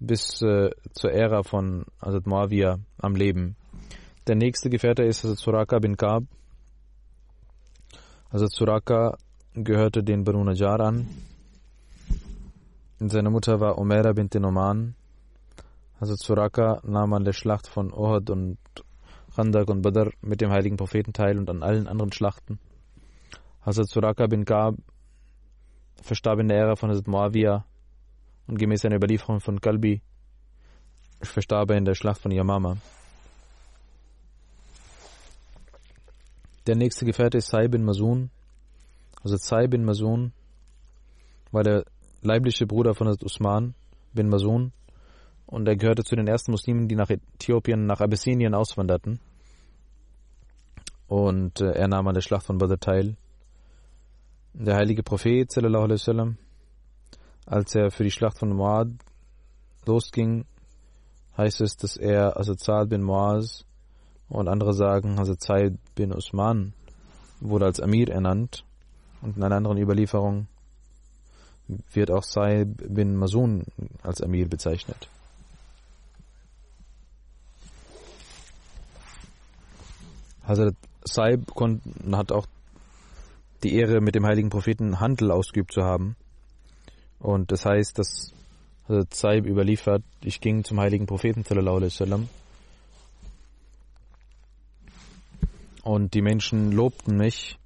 bis 0.00 0.42
äh, 0.42 0.70
zur 0.92 1.12
Ära 1.12 1.42
von 1.42 1.84
Hazrat 2.00 2.26
Muawiyah 2.26 2.78
am 2.98 3.14
Leben. 3.14 3.56
Der 4.26 4.34
nächste 4.34 4.70
Gefährte 4.70 5.04
ist 5.04 5.24
Hazrat 5.24 5.38
Suraka 5.38 5.78
bin 5.78 5.96
Kaab. 5.96 6.24
Hazrat 8.32 8.52
Suraka 8.52 9.16
gehörte 9.54 10.02
den 10.02 10.24
Banu 10.24 10.42
Najjar 10.44 10.80
an 10.80 11.06
seine 12.98 13.30
Mutter 13.30 13.60
war 13.60 13.76
Umera 13.78 14.12
bint 14.12 14.34
Noman. 14.36 14.94
Hazrat 16.00 16.18
Suraka 16.18 16.80
nahm 16.84 17.14
an 17.14 17.24
der 17.24 17.32
Schlacht 17.32 17.66
von 17.66 17.92
Ohad 17.92 18.28
und 18.28 18.58
Khandak 19.34 19.68
und 19.70 19.82
Badr 19.82 20.10
mit 20.20 20.40
dem 20.40 20.50
heiligen 20.50 20.76
Propheten 20.76 21.12
teil 21.12 21.38
und 21.38 21.48
an 21.48 21.62
allen 21.62 21.88
anderen 21.88 22.12
Schlachten. 22.12 22.58
Hazrat 23.64 23.88
Suraka 23.88 24.26
bin 24.26 24.44
Gab 24.44 24.74
verstarb 26.02 26.40
in 26.40 26.48
der 26.48 26.58
Ära 26.58 26.76
von 26.76 26.90
Hazrat 26.90 27.08
Muawiyah 27.08 27.64
und 28.46 28.58
gemäß 28.58 28.84
einer 28.84 28.96
Überlieferung 28.96 29.40
von 29.40 29.60
Kalbi 29.60 30.02
verstarb 31.22 31.70
er 31.70 31.78
in 31.78 31.86
der 31.86 31.94
Schlacht 31.94 32.20
von 32.20 32.30
Yamama. 32.30 32.76
Der 36.66 36.76
nächste 36.76 37.06
Gefährte 37.06 37.38
ist 37.38 37.48
Sai 37.48 37.68
bin 37.68 37.84
Masun. 37.84 38.30
Also 39.22 39.36
Sai 39.36 39.66
bin 39.66 39.84
Masun 39.84 40.32
war 41.52 41.62
der 41.62 41.84
leibliche 42.20 42.66
Bruder 42.66 42.94
von 42.94 43.08
Usman 43.08 43.74
bin 44.12 44.28
Masun 44.28 44.72
und 45.46 45.66
er 45.68 45.76
gehörte 45.76 46.04
zu 46.04 46.16
den 46.16 46.26
ersten 46.26 46.50
Muslimen, 46.50 46.88
die 46.88 46.96
nach 46.96 47.10
Äthiopien, 47.10 47.86
nach 47.86 48.00
Abyssinien 48.00 48.54
auswanderten. 48.54 49.20
Und 51.06 51.60
äh, 51.60 51.72
er 51.72 51.88
nahm 51.88 52.08
an 52.08 52.14
der 52.14 52.20
Schlacht 52.20 52.46
von 52.46 52.58
Badr 52.58 52.78
teil. 52.78 53.16
Der 54.54 54.76
heilige 54.76 55.02
Prophet, 55.02 55.50
sallam, 55.50 56.36
als 57.44 57.74
er 57.74 57.90
für 57.90 58.02
die 58.02 58.10
Schlacht 58.10 58.38
von 58.38 58.52
Muad 58.52 58.88
losging, 59.86 60.44
heißt 61.36 61.60
es, 61.60 61.76
dass 61.76 61.96
er 61.96 62.36
Asad 62.36 62.88
bin 62.88 63.02
Muaz 63.02 63.64
und 64.28 64.48
andere 64.48 64.72
sagen, 64.72 65.18
Asad 65.18 65.74
bin 65.94 66.12
Usman 66.12 66.72
wurde 67.40 67.66
als 67.66 67.80
Amir 67.80 68.08
ernannt. 68.08 68.64
Und 69.22 69.36
in 69.36 69.42
einer 69.42 69.56
anderen 69.56 69.78
Überlieferung 69.78 70.46
wird 71.92 72.10
auch 72.10 72.22
Saib 72.22 72.82
bin 72.88 73.16
Masun 73.16 73.64
als 74.02 74.22
Amir 74.22 74.48
bezeichnet. 74.48 75.08
Hazrat 80.46 80.74
Saib 81.04 81.52
hat 82.12 82.32
auch 82.32 82.46
die 83.62 83.74
Ehre, 83.74 84.00
mit 84.00 84.14
dem 84.14 84.26
heiligen 84.26 84.50
Propheten 84.50 85.00
Handel 85.00 85.30
ausgeübt 85.30 85.72
zu 85.72 85.82
haben. 85.82 86.16
Und 87.18 87.52
das 87.52 87.64
heißt, 87.64 87.98
dass 87.98 88.32
Hazrat 88.88 89.14
Saib 89.14 89.46
überliefert, 89.46 90.02
ich 90.22 90.40
ging 90.40 90.64
zum 90.64 90.80
heiligen 90.80 91.06
Propheten 91.06 91.44
sallam, 91.44 92.28
und 95.82 96.14
die 96.14 96.22
Menschen 96.22 96.72
lobten 96.72 97.16
mich 97.16 97.58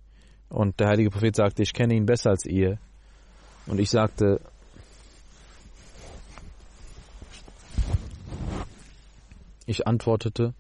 und 0.50 0.78
der 0.78 0.88
heilige 0.88 1.10
Prophet 1.10 1.34
sagte, 1.34 1.62
ich 1.62 1.72
kenne 1.72 1.94
ihn 1.94 2.04
besser 2.04 2.30
als 2.30 2.44
ihr. 2.44 2.78
Und 3.66 3.80
ich 3.80 3.88
sagte, 3.88 4.40
ich 9.64 9.86
antwortete, 9.86 10.52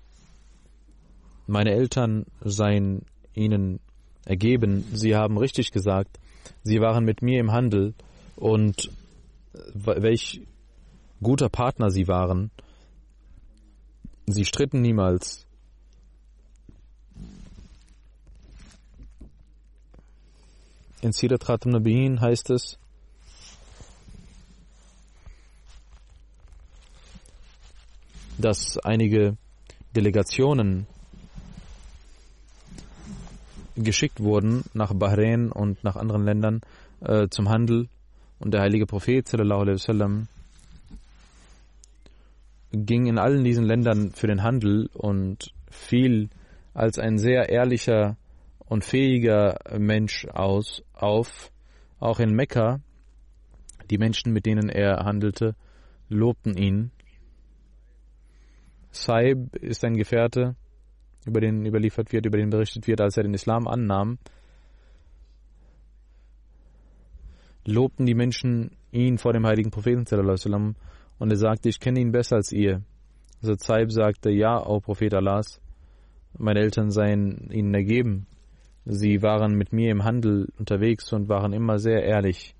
meine 1.50 1.72
Eltern 1.72 2.26
seien 2.44 3.04
ihnen 3.34 3.80
ergeben, 4.24 4.84
sie 4.92 5.16
haben 5.16 5.36
richtig 5.36 5.72
gesagt, 5.72 6.20
sie 6.62 6.80
waren 6.80 7.04
mit 7.04 7.22
mir 7.22 7.40
im 7.40 7.50
Handel 7.50 7.94
und 8.36 8.90
welch 9.74 10.42
guter 11.20 11.48
Partner 11.48 11.90
sie 11.90 12.06
waren. 12.06 12.52
Sie 14.26 14.44
stritten 14.44 14.80
niemals. 14.80 15.44
In 21.02 21.12
Sirat 21.12 21.66
Nabiin 21.66 22.20
heißt 22.20 22.50
es, 22.50 22.78
dass 28.38 28.78
einige 28.78 29.36
Delegationen 29.96 30.86
geschickt 33.82 34.20
wurden 34.20 34.64
nach 34.74 34.94
Bahrain 34.94 35.50
und 35.52 35.82
nach 35.84 35.96
anderen 35.96 36.24
Ländern 36.24 36.60
äh, 37.00 37.28
zum 37.28 37.48
Handel 37.48 37.88
und 38.38 38.52
der 38.52 38.62
heilige 38.62 38.86
Prophet 38.86 39.26
sallam, 39.26 40.28
ging 42.72 43.06
in 43.06 43.18
allen 43.18 43.44
diesen 43.44 43.64
Ländern 43.64 44.12
für 44.12 44.26
den 44.26 44.42
Handel 44.42 44.88
und 44.94 45.52
fiel 45.70 46.28
als 46.72 46.98
ein 46.98 47.18
sehr 47.18 47.48
ehrlicher 47.48 48.16
und 48.66 48.84
fähiger 48.84 49.58
Mensch 49.78 50.26
aus 50.26 50.82
auf. 50.94 51.50
Auch 51.98 52.20
in 52.20 52.34
Mekka, 52.34 52.80
die 53.90 53.98
Menschen, 53.98 54.32
mit 54.32 54.46
denen 54.46 54.68
er 54.68 55.04
handelte, 55.04 55.54
lobten 56.08 56.56
ihn 56.56 56.92
Saib 58.92 59.54
ist 59.56 59.84
ein 59.84 59.96
Gefährte, 59.96 60.56
über 61.26 61.40
den 61.40 61.66
überliefert 61.66 62.12
wird, 62.12 62.26
über 62.26 62.38
den 62.38 62.50
berichtet 62.50 62.86
wird, 62.86 63.00
als 63.00 63.16
er 63.16 63.24
den 63.24 63.34
Islam 63.34 63.66
annahm, 63.66 64.18
lobten 67.64 68.06
die 68.06 68.14
Menschen 68.14 68.76
ihn 68.90 69.18
vor 69.18 69.32
dem 69.32 69.46
heiligen 69.46 69.70
Propheten 69.70 70.04
und 71.18 71.30
er 71.30 71.36
sagte, 71.36 71.68
ich 71.68 71.80
kenne 71.80 72.00
ihn 72.00 72.12
besser 72.12 72.36
als 72.36 72.52
ihr. 72.52 72.82
Also 73.42 73.54
Zaib 73.56 73.92
sagte, 73.92 74.30
ja, 74.30 74.64
o 74.64 74.80
Prophet 74.80 75.14
Allahs, 75.14 75.60
meine 76.36 76.60
Eltern 76.60 76.90
seien 76.90 77.50
ihnen 77.50 77.74
ergeben. 77.74 78.26
Sie 78.84 79.22
waren 79.22 79.54
mit 79.54 79.72
mir 79.72 79.90
im 79.90 80.04
Handel 80.04 80.48
unterwegs 80.58 81.12
und 81.12 81.28
waren 81.28 81.52
immer 81.52 81.78
sehr 81.78 82.02
ehrlich. 82.02 82.54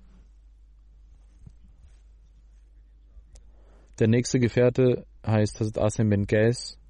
Der 3.99 4.07
nächste 4.07 4.39
Gefährte 4.39 5.05
heißt 5.25 5.59
Hazrat 5.59 5.83
Asim 5.83 6.09
bin 6.09 6.25
Qais. 6.25 6.80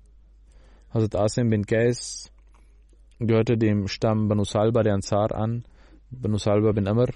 Hazrat 0.93 1.15
Asim 1.15 1.49
bin 1.49 1.65
Qais 1.65 2.29
gehörte 3.19 3.57
dem 3.57 3.87
Stamm 3.87 4.27
Banu 4.27 4.43
Salba 4.43 4.83
der 4.83 4.93
Ansar 4.93 5.33
an. 5.33 5.63
Banu 6.09 6.37
Salba 6.37 6.73
bin 6.73 6.85
Amr. 6.85 7.07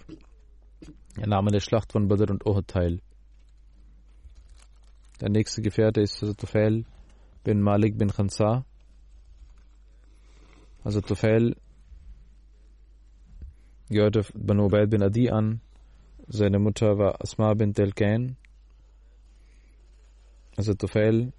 Er 1.17 1.27
nahm 1.27 1.47
an 1.47 1.51
der 1.51 1.59
Schlacht 1.59 1.91
von 1.91 2.07
Badr 2.07 2.31
und 2.31 2.45
Uhud 2.45 2.69
teil. 2.69 3.01
Der 5.19 5.29
nächste 5.29 5.61
Gefährte 5.61 5.99
ist 5.99 6.21
Hazrat 6.21 6.37
Tufail 6.37 6.85
bin 7.43 7.59
Malik 7.61 7.97
bin 7.97 8.11
Khansa. 8.11 8.63
Hazrat 10.85 11.07
Tufail 11.07 11.57
gehörte 13.89 14.25
Banu 14.33 14.67
Ubaid 14.67 14.89
bin 14.89 15.03
Adi 15.03 15.29
an. 15.29 15.59
Seine 16.27 16.59
Mutter 16.59 16.97
war 16.97 17.21
Asma 17.21 17.53
bin 17.55 17.73
Telkain. 17.73 18.37
Also 20.55 20.73
Tufail 20.75 21.33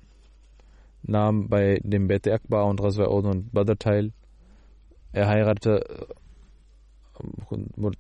nahm 1.07 1.49
bei 1.49 1.81
dem 1.83 2.09
Bet 2.09 2.29
Akbar 2.29 2.67
und 2.67 2.81
Razwa 2.81 3.07
und 3.07 3.53
Badr 3.53 3.79
teil. 3.79 4.13
Er 5.13 5.29
heiratete 5.29 6.09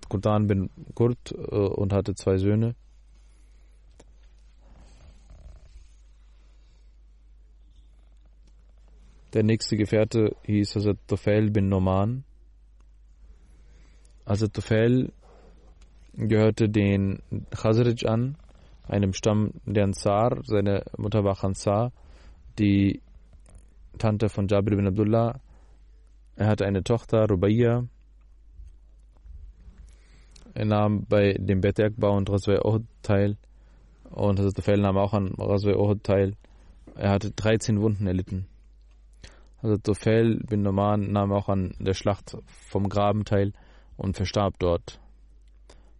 Kurdan 0.08 0.44
äh, 0.44 0.46
bin 0.46 0.70
Kurt 0.94 1.32
äh, 1.32 1.34
und 1.34 1.92
hatte 1.92 2.14
zwei 2.14 2.36
Söhne. 2.36 2.74
Der 9.32 9.42
nächste 9.42 9.76
Gefährte 9.76 10.36
hieß 10.44 10.76
Hazrat 10.76 10.98
Tufail 11.06 11.50
bin 11.50 11.68
Noman. 11.68 12.24
Hazrat 14.26 14.54
Tufail 14.54 15.12
gehörte 16.14 16.68
den 16.68 17.22
Khazraj 17.50 18.06
an 18.06 18.36
einem 18.88 19.12
Stamm 19.12 19.52
der 19.64 19.84
Ansar. 19.84 20.42
Seine 20.44 20.84
Mutter 20.96 21.24
war 21.24 21.36
Khansar, 21.36 21.92
die 22.58 23.00
Tante 23.98 24.28
von 24.28 24.48
Jabir 24.48 24.76
bin 24.76 24.86
Abdullah. 24.86 25.40
Er 26.36 26.46
hatte 26.48 26.66
eine 26.66 26.82
Tochter, 26.82 27.26
Rubayya. 27.28 27.86
Er 30.54 30.64
nahm 30.64 31.06
bei 31.06 31.34
dem 31.34 31.60
Bergbergbau 31.60 32.16
und 32.16 32.30
Rasway 32.30 32.58
Ohud 32.58 32.84
teil. 33.02 33.36
Und 34.10 34.38
Hazrat 34.38 34.54
Tufail 34.54 34.80
nahm 34.80 34.96
auch 34.96 35.12
an 35.12 35.34
Rasway 35.38 35.74
Ohud 35.74 36.04
teil. 36.04 36.34
Er 36.94 37.10
hatte 37.10 37.30
13 37.30 37.80
Wunden 37.80 38.06
erlitten. 38.06 38.46
Hazrat 39.62 39.84
Tufail 39.84 40.40
bin 40.46 40.62
Noman 40.62 41.12
nahm 41.12 41.32
auch 41.32 41.48
an 41.48 41.74
der 41.78 41.94
Schlacht 41.94 42.36
vom 42.46 42.88
Graben 42.88 43.24
teil 43.24 43.52
und 43.96 44.16
verstarb 44.16 44.58
dort. 44.58 45.00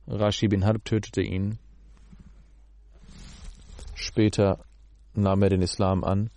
Rashi 0.06 0.48
bin 0.48 0.64
Harb 0.64 0.84
tötete 0.84 1.22
ihn. 1.22 1.58
Später 3.94 4.60
nahm 5.14 5.42
er 5.42 5.48
den 5.50 5.62
Islam 5.62 6.04
an 6.04 6.30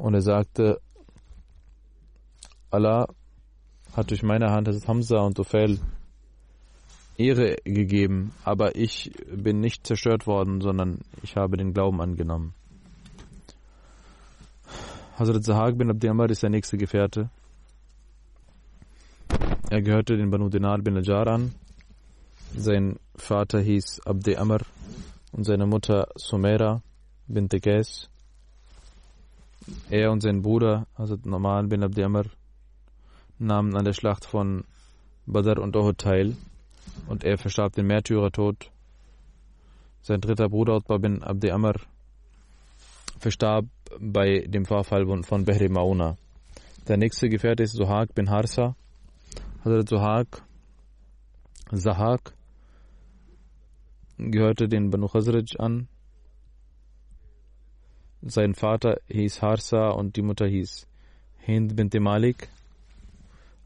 und 0.00 0.14
er 0.14 0.22
sagte, 0.22 0.80
Allah 2.70 3.06
hat 3.94 4.10
durch 4.10 4.22
meine 4.22 4.50
Hand 4.50 4.66
das 4.66 4.88
Hamza 4.88 5.18
und 5.20 5.34
Tufail 5.36 5.78
Ehre 7.18 7.56
gegeben, 7.64 8.32
aber 8.44 8.76
ich 8.76 9.12
bin 9.30 9.60
nicht 9.60 9.86
zerstört 9.86 10.26
worden, 10.26 10.62
sondern 10.62 11.00
ich 11.22 11.36
habe 11.36 11.58
den 11.58 11.74
Glauben 11.74 12.00
angenommen. 12.00 12.54
Hazrat 15.18 15.44
Zahag 15.44 15.76
bin 15.76 15.90
Abdi 15.90 16.08
Amr 16.08 16.30
ist 16.30 16.42
der 16.42 16.50
nächste 16.50 16.78
Gefährte. 16.78 17.28
Er 19.68 19.82
gehörte 19.82 20.16
den 20.16 20.30
Banu 20.30 20.48
Dinar 20.48 20.78
bin 20.78 20.94
Najjar 20.94 21.26
an. 21.26 21.54
Sein 22.56 22.98
Vater 23.16 23.60
hieß 23.60 24.00
Abdi 24.06 24.36
Amr 24.36 24.60
und 25.32 25.44
seine 25.44 25.66
Mutter 25.66 26.08
Sumera 26.16 26.82
bint 27.28 27.52
Qais. 27.62 28.09
Er 29.90 30.10
und 30.10 30.22
sein 30.22 30.42
Bruder, 30.42 30.86
also 30.94 31.16
Norman 31.24 31.68
bin 31.68 31.82
Abdi 31.82 32.02
Amr, 32.02 32.24
nahmen 33.38 33.76
an 33.76 33.84
der 33.84 33.92
Schlacht 33.92 34.24
von 34.24 34.64
Badr 35.26 35.60
und 35.60 35.76
Uhud 35.76 35.98
teil 35.98 36.36
und 37.08 37.24
er 37.24 37.38
verstarb 37.38 37.74
den 37.74 37.86
Märtyrertod. 37.86 38.70
Sein 40.02 40.20
dritter 40.20 40.48
Bruder 40.48 40.76
Utbah 40.76 40.98
bin 40.98 41.22
Abdi 41.22 41.50
Amr 41.50 41.74
verstarb 43.18 43.66
bei 43.98 44.44
dem 44.46 44.64
Vorfall 44.64 45.06
von 45.22 45.44
Behri 45.44 45.68
Mauna. 45.68 46.16
Der 46.88 46.96
nächste 46.96 47.28
Gefährte 47.28 47.64
ist 47.64 47.72
Suhak 47.72 48.14
bin 48.14 48.30
Harsa. 48.30 48.74
Hazrat 49.64 49.88
Suhak, 49.88 50.42
Zahak 51.76 52.34
gehörte 54.16 54.68
den 54.68 54.90
Banu 54.90 55.06
Khazraj 55.06 55.56
an. 55.58 55.88
Sein 58.22 58.54
Vater 58.54 59.00
hieß 59.08 59.40
Harsa 59.40 59.90
und 59.90 60.16
die 60.16 60.22
Mutter 60.22 60.46
hieß 60.46 60.86
Hind 61.38 61.74
bint 61.74 61.94
Malik. 61.98 62.48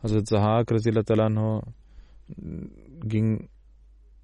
Also 0.00 0.20
Zahak 0.20 0.68
ging, 3.00 3.48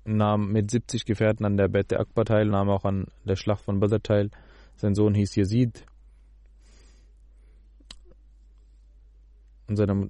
nahm 0.05 0.53
mit 0.53 0.71
70 0.71 1.05
Gefährten 1.05 1.45
an 1.45 1.57
der 1.57 1.69
Bette 1.69 1.99
Akbar 1.99 2.25
teil, 2.25 2.47
nahm 2.47 2.69
auch 2.69 2.85
an 2.85 3.07
der 3.25 3.37
Schlacht 3.37 3.65
von 3.65 3.81
Badr 3.81 4.03
teil. 4.03 4.31
Sein 4.77 4.95
Sohn 4.95 5.15
hieß 5.15 5.35
Yazid. 5.37 5.85
Und 9.69 9.77
seine 9.77 10.09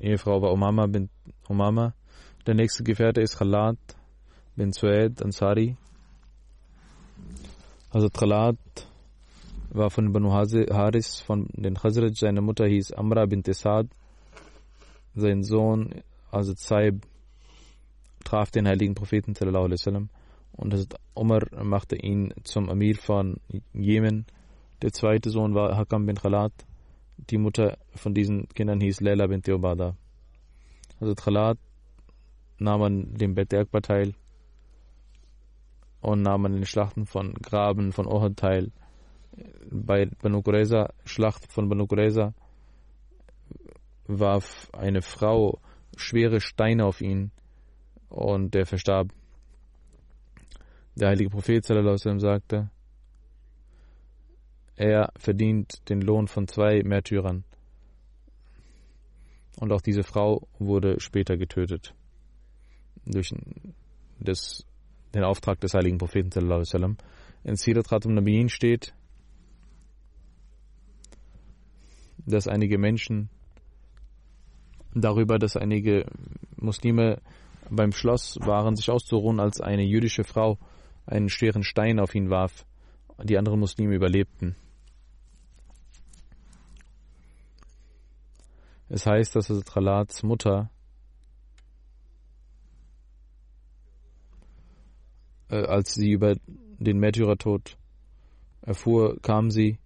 Ehefrau 0.00 0.42
war 0.42 0.52
Umama 0.52 0.86
bin 0.86 1.08
Umama. 1.48 1.94
Der 2.46 2.54
nächste 2.54 2.82
Gefährte 2.82 3.20
ist 3.20 3.38
Khalat 3.38 3.78
bin 4.56 4.72
Suaid 4.72 5.22
Ansari. 5.22 5.76
Hazrat 7.92 8.14
Khalat 8.14 8.89
war 9.70 9.90
von 9.90 10.12
Banu 10.12 10.32
Haris, 10.32 11.20
von 11.20 11.48
den 11.52 11.74
Khazraj. 11.74 12.14
Seine 12.14 12.40
Mutter 12.40 12.66
hieß 12.66 12.92
Amra 12.92 13.26
bin 13.26 13.42
Saad. 13.44 13.88
Sein 15.14 15.42
Sohn, 15.42 16.02
also 16.30 16.54
Zaib, 16.54 17.06
traf 18.24 18.50
den 18.50 18.68
heiligen 18.68 18.94
Propheten 18.94 19.34
und 20.52 20.74
Hazrat 20.74 21.00
Umar 21.14 21.42
machte 21.64 21.96
ihn 21.96 22.32
zum 22.44 22.68
Amir 22.68 22.96
von 22.96 23.36
Jemen. 23.72 24.26
Der 24.82 24.92
zweite 24.92 25.30
Sohn 25.30 25.54
war 25.54 25.76
Hakam 25.76 26.06
bin 26.06 26.16
Khalat. 26.16 26.52
Die 27.16 27.38
Mutter 27.38 27.78
von 27.94 28.14
diesen 28.14 28.48
Kindern 28.48 28.80
hieß 28.80 29.00
Leila 29.00 29.26
bin 29.26 29.42
Theobada. 29.42 29.96
Hazrat 31.00 31.20
Khalat 31.22 31.58
nahm 32.58 32.82
an 32.82 33.14
dem 33.14 33.34
Bet 33.34 33.50
teil 33.50 34.14
und 36.02 36.22
nahm 36.22 36.46
an 36.46 36.52
den 36.52 36.66
Schlachten 36.66 37.06
von 37.06 37.34
Graben 37.34 37.92
von 37.92 38.06
Ohad 38.06 38.36
teil. 38.36 38.70
Bei 39.70 40.06
Banu 40.06 40.42
Qurayza, 40.42 40.92
Schlacht 41.04 41.52
von 41.52 41.68
Banu 41.68 41.86
Qurayza, 41.86 42.34
warf 44.06 44.68
eine 44.72 45.02
Frau 45.02 45.60
schwere 45.96 46.40
Steine 46.40 46.84
auf 46.84 47.00
ihn 47.00 47.30
und 48.08 48.54
er 48.54 48.66
verstarb. 48.66 49.12
Der 50.96 51.08
heilige 51.08 51.30
Prophet 51.30 51.64
sagte, 51.64 52.70
er 54.76 55.12
verdient 55.16 55.88
den 55.88 56.00
Lohn 56.00 56.26
von 56.26 56.48
zwei 56.48 56.82
Märtyrern. 56.82 57.44
Und 59.58 59.72
auch 59.72 59.82
diese 59.82 60.02
Frau 60.02 60.48
wurde 60.58 61.00
später 61.00 61.36
getötet. 61.36 61.94
Durch 63.04 63.32
das 64.18 64.64
den 65.14 65.24
Auftrag 65.24 65.60
des 65.60 65.74
heiligen 65.74 65.98
Propheten 65.98 66.30
wasallam. 66.48 66.96
In 67.44 67.56
Sirat 67.56 67.90
Nabiyin 68.06 68.48
steht, 68.48 68.94
dass 72.26 72.48
einige 72.48 72.78
Menschen 72.78 73.30
darüber, 74.94 75.38
dass 75.38 75.56
einige 75.56 76.06
Muslime 76.56 77.20
beim 77.70 77.92
Schloss 77.92 78.38
waren, 78.40 78.76
sich 78.76 78.90
auszuruhen, 78.90 79.40
als 79.40 79.60
eine 79.60 79.82
jüdische 79.82 80.24
Frau 80.24 80.58
einen 81.06 81.28
schweren 81.28 81.62
Stein 81.62 82.00
auf 82.00 82.14
ihn 82.14 82.30
warf. 82.30 82.66
Die 83.22 83.38
anderen 83.38 83.60
Muslime 83.60 83.94
überlebten. 83.94 84.56
Es 88.88 89.06
heißt, 89.06 89.36
dass 89.36 89.46
Tralats 89.46 90.22
Mutter 90.22 90.70
äh, 95.48 95.64
als 95.64 95.94
sie 95.94 96.10
über 96.10 96.34
den 96.46 96.98
Märtyrertod 96.98 97.76
erfuhr, 98.62 99.20
kam 99.20 99.50
sie 99.50 99.78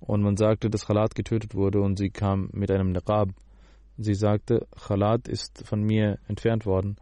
und 0.00 0.22
man 0.22 0.36
sagte, 0.36 0.70
dass 0.70 0.86
Khalat 0.86 1.14
getötet 1.14 1.54
wurde 1.54 1.80
und 1.80 1.98
sie 1.98 2.10
kam 2.10 2.50
mit 2.52 2.70
einem 2.70 2.92
Niqab. 2.92 3.30
Sie 3.96 4.14
sagte, 4.14 4.66
Khalat 4.76 5.28
ist 5.28 5.66
von 5.66 5.82
mir 5.82 6.18
entfernt 6.28 6.66
worden, 6.66 6.96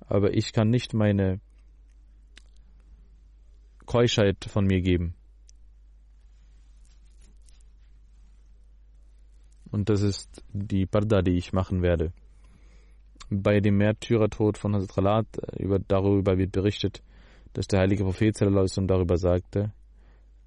aber 0.00 0.34
ich 0.34 0.52
kann 0.52 0.68
nicht 0.68 0.92
meine 0.92 1.40
Keuschheit 3.86 4.44
von 4.44 4.66
mir 4.66 4.80
geben. 4.80 5.14
Und 9.70 9.88
das 9.88 10.02
ist 10.02 10.44
die 10.52 10.84
Parda, 10.84 11.22
die 11.22 11.32
ich 11.32 11.54
machen 11.54 11.80
werde. 11.80 12.12
Bei 13.30 13.60
dem 13.60 13.78
Märtyrertod 13.78 14.58
von 14.58 14.74
Hazrat 14.74 14.94
Khalat, 14.94 15.26
über, 15.58 15.78
darüber 15.78 16.36
wird 16.36 16.52
berichtet, 16.52 17.02
dass 17.54 17.66
der 17.66 17.80
heilige 17.80 18.04
Prophet 18.04 18.38
darüber 18.38 19.16
sagte, 19.16 19.72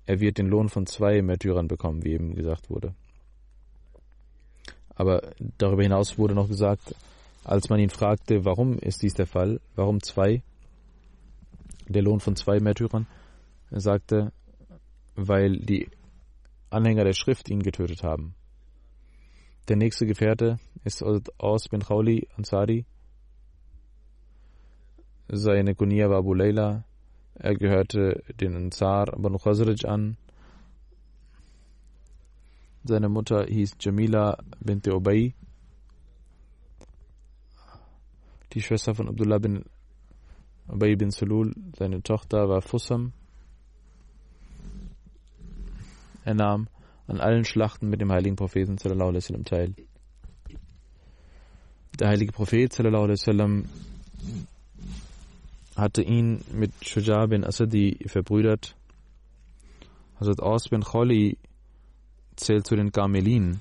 er 0.05 0.19
wird 0.19 0.37
den 0.37 0.47
Lohn 0.47 0.69
von 0.69 0.85
zwei 0.85 1.21
Märtyrern 1.21 1.67
bekommen, 1.67 2.03
wie 2.03 2.13
eben 2.13 2.35
gesagt 2.35 2.69
wurde. 2.69 2.93
Aber 4.95 5.33
darüber 5.57 5.83
hinaus 5.83 6.17
wurde 6.17 6.35
noch 6.35 6.47
gesagt, 6.47 6.95
als 7.43 7.69
man 7.69 7.79
ihn 7.79 7.89
fragte, 7.89 8.45
warum 8.45 8.77
ist 8.79 9.03
dies 9.03 9.13
der 9.13 9.27
Fall, 9.27 9.59
warum 9.75 10.01
zwei, 10.01 10.41
der 11.87 12.01
Lohn 12.01 12.19
von 12.19 12.35
zwei 12.35 12.59
Märtyrern, 12.59 13.07
er 13.71 13.81
sagte, 13.81 14.31
weil 15.15 15.57
die 15.57 15.89
Anhänger 16.69 17.03
der 17.03 17.13
Schrift 17.13 17.49
ihn 17.49 17.61
getötet 17.61 18.03
haben. 18.03 18.35
Der 19.67 19.77
nächste 19.77 20.05
Gefährte 20.05 20.59
ist 20.83 21.03
Aus 21.03 21.69
bin 21.69 21.81
Khawli 21.81 22.27
Ansari. 22.37 22.85
Seine 25.27 25.73
Kunia 25.73 26.09
war 26.09 26.19
Abu 26.19 26.33
Layla. 26.33 26.83
Er 27.35 27.55
gehörte 27.55 28.23
den 28.39 28.55
Ansar 28.55 29.07
Banu 29.17 29.37
Khazraj 29.37 29.85
an. 29.85 30.17
Seine 32.83 33.09
Mutter 33.09 33.45
hieß 33.45 33.75
Jamila 33.79 34.37
bint 34.59 34.87
Ubay. 34.87 35.33
Die 38.53 38.61
Schwester 38.61 38.95
von 38.95 39.09
Abdullah 39.09 39.39
bin 39.39 39.65
Ubay 40.67 40.95
bin 40.95 41.11
Sulul. 41.11 41.53
Seine 41.77 42.01
Tochter 42.01 42.47
war 42.47 42.61
Fussam. 42.61 43.11
Er 46.23 46.35
nahm 46.35 46.67
an 47.07 47.19
allen 47.19 47.43
Schlachten 47.43 47.89
mit 47.89 48.01
dem 48.01 48.11
heiligen 48.11 48.35
Propheten 48.35 48.77
sallallahu 48.77 49.09
alaihi 49.09 49.23
wasallam 49.23 49.45
teil. 49.45 49.75
Der 51.99 52.07
heilige 52.07 52.31
Prophet 52.31 52.73
sallallahu 52.73 53.03
alaihi 53.03 53.19
wasallam 53.19 53.65
hatte 55.75 56.01
ihn 56.01 56.43
mit 56.51 56.71
Shuja 56.81 57.25
bin 57.25 57.43
Asadi 57.43 57.99
verbrüdert. 58.07 58.75
Hazrat 60.19 60.41
Aus 60.41 60.69
bin 60.69 60.81
Kholi 60.81 61.37
zählt 62.35 62.65
zu 62.65 62.75
den 62.75 62.91
Gamelin. 62.91 63.59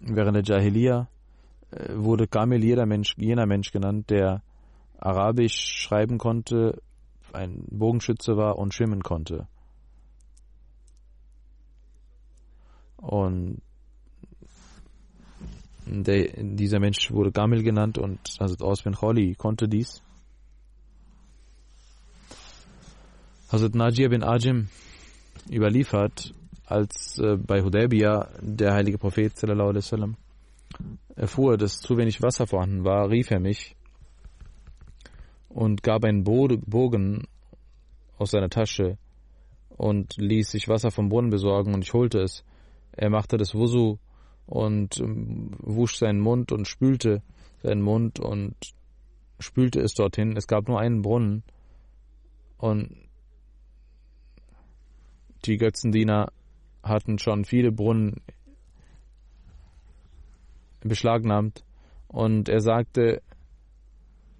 Während 0.00 0.36
der 0.36 0.44
Jahiliya 0.44 1.08
äh, 1.70 1.94
wurde 1.94 2.26
Gamel 2.26 2.64
jeder 2.64 2.86
Mensch, 2.86 3.14
jener 3.18 3.46
Mensch 3.46 3.70
genannt, 3.70 4.08
der 4.08 4.42
Arabisch 4.98 5.82
schreiben 5.82 6.18
konnte, 6.18 6.80
ein 7.32 7.64
Bogenschütze 7.70 8.36
war 8.36 8.58
und 8.58 8.74
schwimmen 8.74 9.02
konnte. 9.02 9.46
Und 12.96 13.62
der, 15.90 16.28
dieser 16.36 16.78
Mensch 16.78 17.10
wurde 17.10 17.32
Gamil 17.32 17.62
genannt 17.62 17.98
und 17.98 18.18
Hazrat 18.38 18.62
Aus 18.62 18.82
bin 18.82 18.94
Khali 18.94 19.34
konnte 19.34 19.68
dies. 19.68 20.02
Hazrat 23.50 23.74
Najir 23.74 24.08
bin 24.10 24.22
Ajim 24.22 24.68
überliefert, 25.50 26.32
als 26.66 27.18
äh, 27.18 27.36
bei 27.36 27.62
Hudaybiyah 27.62 28.28
der 28.40 28.74
heilige 28.74 28.98
Prophet 28.98 29.36
sallallahu 29.36 29.70
alaihi 29.70 29.84
wasallam 29.84 30.16
erfuhr, 31.16 31.56
dass 31.56 31.80
zu 31.80 31.96
wenig 31.96 32.22
Wasser 32.22 32.46
vorhanden 32.46 32.84
war, 32.84 33.10
rief 33.10 33.30
er 33.30 33.40
mich 33.40 33.74
und 35.48 35.82
gab 35.82 36.04
einen 36.04 36.22
Bogen 36.22 37.26
aus 38.18 38.30
seiner 38.30 38.48
Tasche 38.48 38.96
und 39.76 40.16
ließ 40.16 40.50
sich 40.50 40.68
Wasser 40.68 40.90
vom 40.90 41.08
Brunnen 41.08 41.30
besorgen 41.30 41.74
und 41.74 41.82
ich 41.82 41.92
holte 41.92 42.20
es. 42.20 42.44
Er 42.92 43.10
machte 43.10 43.36
das 43.36 43.54
Wusu 43.54 43.98
und 44.50 44.98
ähm, 44.98 45.52
wusch 45.58 45.96
seinen 45.96 46.20
Mund 46.20 46.52
und 46.52 46.66
spülte 46.66 47.22
seinen 47.62 47.82
Mund 47.82 48.18
und 48.18 48.54
spülte 49.38 49.80
es 49.80 49.94
dorthin. 49.94 50.36
Es 50.36 50.46
gab 50.46 50.68
nur 50.68 50.80
einen 50.80 51.02
Brunnen 51.02 51.42
und 52.58 52.90
die 55.44 55.56
Götzendiener 55.56 56.32
hatten 56.82 57.18
schon 57.18 57.44
viele 57.44 57.72
Brunnen 57.72 58.20
beschlagnahmt 60.80 61.64
und 62.08 62.48
er 62.48 62.60
sagte, 62.60 63.22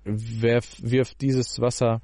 werf, 0.04 0.76
wirf 0.82 1.14
dieses 1.14 1.61
Wasser 1.61 2.02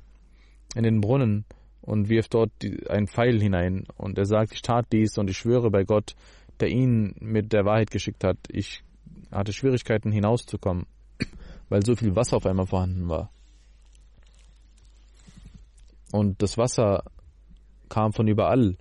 in 0.74 0.84
den 0.84 1.00
Brunnen 1.00 1.44
und 1.80 2.09
wirf 2.09 2.28
dort 2.28 2.52
einen 2.88 3.09
Pfeil 3.09 3.40
hinein. 3.40 3.84
Und 3.96 4.18
er 4.18 4.26
sagt, 4.26 4.52
ich 4.52 4.62
tat 4.62 4.86
dies 4.92 5.18
und 5.18 5.30
ich 5.30 5.38
schwöre 5.38 5.70
bei 5.70 5.84
Gott, 5.84 6.14
der 6.61 6.68
ihn 6.68 7.14
mit 7.20 7.52
der 7.52 7.64
Wahrheit 7.64 7.90
geschickt 7.90 8.24
hat. 8.24 8.38
Ich 8.48 8.82
hatte 9.30 9.52
Schwierigkeiten 9.52 10.12
hinauszukommen, 10.12 10.86
weil 11.68 11.84
so 11.84 11.94
viel 11.96 12.16
Wasser 12.16 12.36
auf 12.36 12.46
einmal 12.46 12.66
vorhanden 12.66 13.09
war. 13.09 13.30
Und 16.12 16.40
das 16.42 16.57
Wasser 16.57 17.02
kam 17.88 18.12
von 18.12 18.28
überall. 18.28 18.76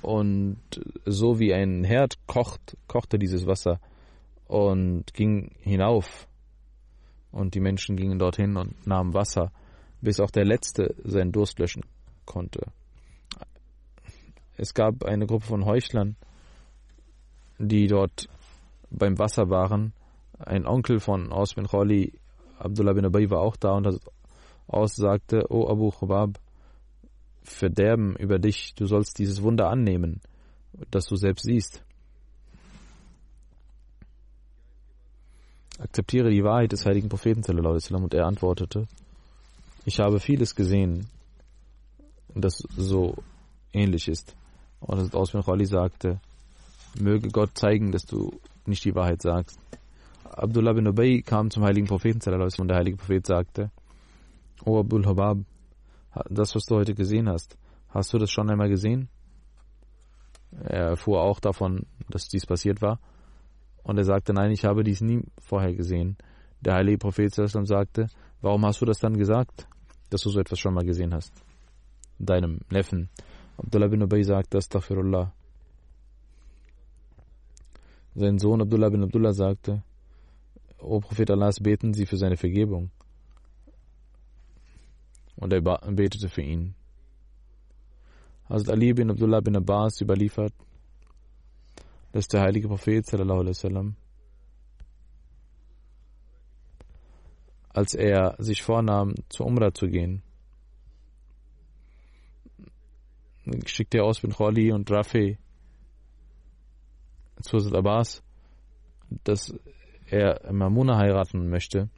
Und 0.00 0.58
so 1.06 1.38
wie 1.38 1.54
ein 1.54 1.84
Herd 1.84 2.18
kocht, 2.26 2.76
kochte 2.88 3.18
dieses 3.18 3.46
Wasser 3.46 3.80
und 4.48 5.14
ging 5.14 5.52
hinauf. 5.60 6.26
Und 7.30 7.54
die 7.54 7.60
Menschen 7.60 7.96
gingen 7.96 8.18
dorthin 8.18 8.56
und 8.56 8.86
nahmen 8.86 9.14
Wasser, 9.14 9.52
bis 10.00 10.20
auch 10.20 10.30
der 10.30 10.44
Letzte 10.44 10.94
seinen 11.04 11.32
Durst 11.32 11.58
löschen 11.58 11.84
konnte. 12.26 12.66
Es 14.56 14.74
gab 14.74 15.04
eine 15.04 15.26
Gruppe 15.26 15.46
von 15.46 15.64
Heuchlern, 15.64 16.16
die 17.58 17.86
dort 17.86 18.28
beim 18.90 19.18
Wasser 19.18 19.50
waren. 19.50 19.92
Ein 20.38 20.66
Onkel 20.66 21.00
von 21.00 21.32
Aus 21.32 21.54
bin 21.54 21.66
Khali, 21.66 22.12
Abdullah 22.58 22.92
bin 22.92 23.06
Ubay, 23.06 23.30
war 23.30 23.40
auch 23.40 23.56
da 23.56 23.72
und 23.72 24.00
Aus 24.66 24.96
sagte, 24.96 25.46
O 25.50 25.68
Abu 25.68 25.90
Khubab, 25.90 26.38
Verderben 27.44 28.14
über 28.16 28.38
dich, 28.38 28.72
du 28.76 28.86
sollst 28.86 29.18
dieses 29.18 29.42
Wunder 29.42 29.68
annehmen, 29.68 30.20
das 30.90 31.06
du 31.06 31.16
selbst 31.16 31.44
siehst. 31.44 31.82
Akzeptiere 35.78 36.30
die 36.30 36.44
Wahrheit 36.44 36.70
des 36.70 36.86
heiligen 36.86 37.08
Propheten 37.08 37.42
und 37.44 38.14
er 38.14 38.26
antwortete, 38.26 38.86
ich 39.84 39.98
habe 39.98 40.20
vieles 40.20 40.54
gesehen, 40.54 41.08
das 42.34 42.62
so 42.76 43.16
ähnlich 43.72 44.06
ist. 44.06 44.36
Und 44.78 45.12
Aus 45.14 45.32
bin 45.32 45.42
Khali 45.42 45.66
sagte, 45.66 46.20
Möge 47.00 47.28
Gott 47.28 47.56
zeigen, 47.56 47.92
dass 47.92 48.04
du 48.04 48.30
nicht 48.66 48.84
die 48.84 48.94
Wahrheit 48.94 49.22
sagst. 49.22 49.58
Abdullah 50.24 50.72
bin 50.72 50.86
Ubay 50.86 51.22
kam 51.22 51.50
zum 51.50 51.64
heiligen 51.64 51.86
Propheten 51.86 52.20
und 52.58 52.68
der 52.68 52.76
heilige 52.76 52.96
Prophet 52.96 53.26
sagte, 53.26 53.70
O 54.64 54.78
Abdul 54.78 55.04
Habab, 55.06 55.38
das, 56.28 56.54
was 56.54 56.64
du 56.64 56.76
heute 56.76 56.94
gesehen 56.94 57.28
hast, 57.28 57.56
hast 57.88 58.12
du 58.12 58.18
das 58.18 58.30
schon 58.30 58.50
einmal 58.50 58.68
gesehen? 58.68 59.08
Er 60.64 60.90
erfuhr 60.90 61.22
auch 61.22 61.40
davon, 61.40 61.86
dass 62.08 62.28
dies 62.28 62.46
passiert 62.46 62.82
war. 62.82 63.00
Und 63.82 63.98
er 63.98 64.04
sagte, 64.04 64.32
nein, 64.32 64.52
ich 64.52 64.64
habe 64.64 64.84
dies 64.84 65.00
nie 65.00 65.22
vorher 65.38 65.74
gesehen. 65.74 66.16
Der 66.60 66.74
heilige 66.74 66.98
Prophet 66.98 67.34
sagte, 67.34 68.06
warum 68.40 68.64
hast 68.64 68.80
du 68.80 68.84
das 68.84 68.98
dann 68.98 69.16
gesagt, 69.16 69.66
dass 70.10 70.22
du 70.22 70.30
so 70.30 70.38
etwas 70.38 70.58
schon 70.58 70.74
mal 70.74 70.84
gesehen 70.84 71.12
hast? 71.14 71.32
Deinem 72.18 72.60
Neffen. 72.70 73.08
Abdullah 73.56 73.88
bin 73.88 74.02
Ubay 74.02 74.22
sagte, 74.22 74.58
Astaghfirullah. 74.58 75.32
Sein 78.14 78.38
Sohn 78.38 78.60
Abdullah 78.60 78.90
bin 78.90 79.02
Abdullah 79.02 79.32
sagte, 79.32 79.82
O 80.78 81.00
Prophet 81.00 81.30
Allahs, 81.30 81.60
beten 81.60 81.94
Sie 81.94 82.06
für 82.06 82.16
seine 82.16 82.36
Vergebung. 82.36 82.90
Und 85.36 85.52
er 85.52 85.60
betete 85.60 86.28
für 86.28 86.42
ihn. 86.42 86.74
Hazrat 88.48 88.70
Ali 88.70 88.92
bin 88.92 89.10
Abdullah 89.10 89.40
bin 89.40 89.56
Abbas 89.56 90.00
überliefert, 90.00 90.52
dass 92.12 92.28
der 92.28 92.42
heilige 92.42 92.68
Prophet 92.68 93.06
sallallahu 93.06 93.40
alaihi 93.40 93.56
wasallam 93.56 93.96
als 97.74 97.94
er 97.94 98.36
sich 98.38 98.62
vornahm, 98.62 99.14
zur 99.28 99.46
Umrah 99.46 99.72
zu 99.72 99.86
gehen, 99.86 100.22
schickte 103.64 103.98
er 103.98 104.04
aus 104.04 104.20
bin 104.20 104.32
Khali 104.32 104.72
und 104.72 104.90
Rafi 104.90 105.38
zu 107.42 107.56
Hazrat 107.56 107.74
Abbas, 107.74 108.22
dass 109.24 109.54
er 110.06 110.52
Mamuna 110.52 110.98
heiraten 110.98 111.48
möchte. 111.48 111.88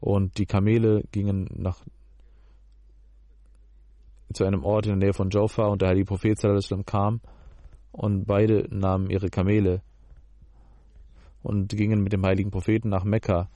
Und 0.00 0.38
die 0.38 0.46
Kamele 0.46 1.04
gingen 1.12 1.48
nach 1.54 1.84
zu 4.32 4.44
einem 4.44 4.64
Ort 4.64 4.86
in 4.86 4.92
der 4.92 5.08
Nähe 5.08 5.12
von 5.12 5.30
Joffa 5.30 5.66
und 5.66 5.82
der 5.82 5.88
heilige 5.88 6.06
Prophet 6.06 6.38
kam 6.86 7.20
und 7.92 8.24
beide 8.26 8.66
nahmen 8.70 9.10
ihre 9.10 9.28
Kamele 9.28 9.82
und 11.42 11.68
gingen 11.70 12.02
mit 12.02 12.12
dem 12.12 12.24
heiligen 12.24 12.50
Propheten 12.50 12.88
nach 12.88 13.04
Mekka 13.04 13.48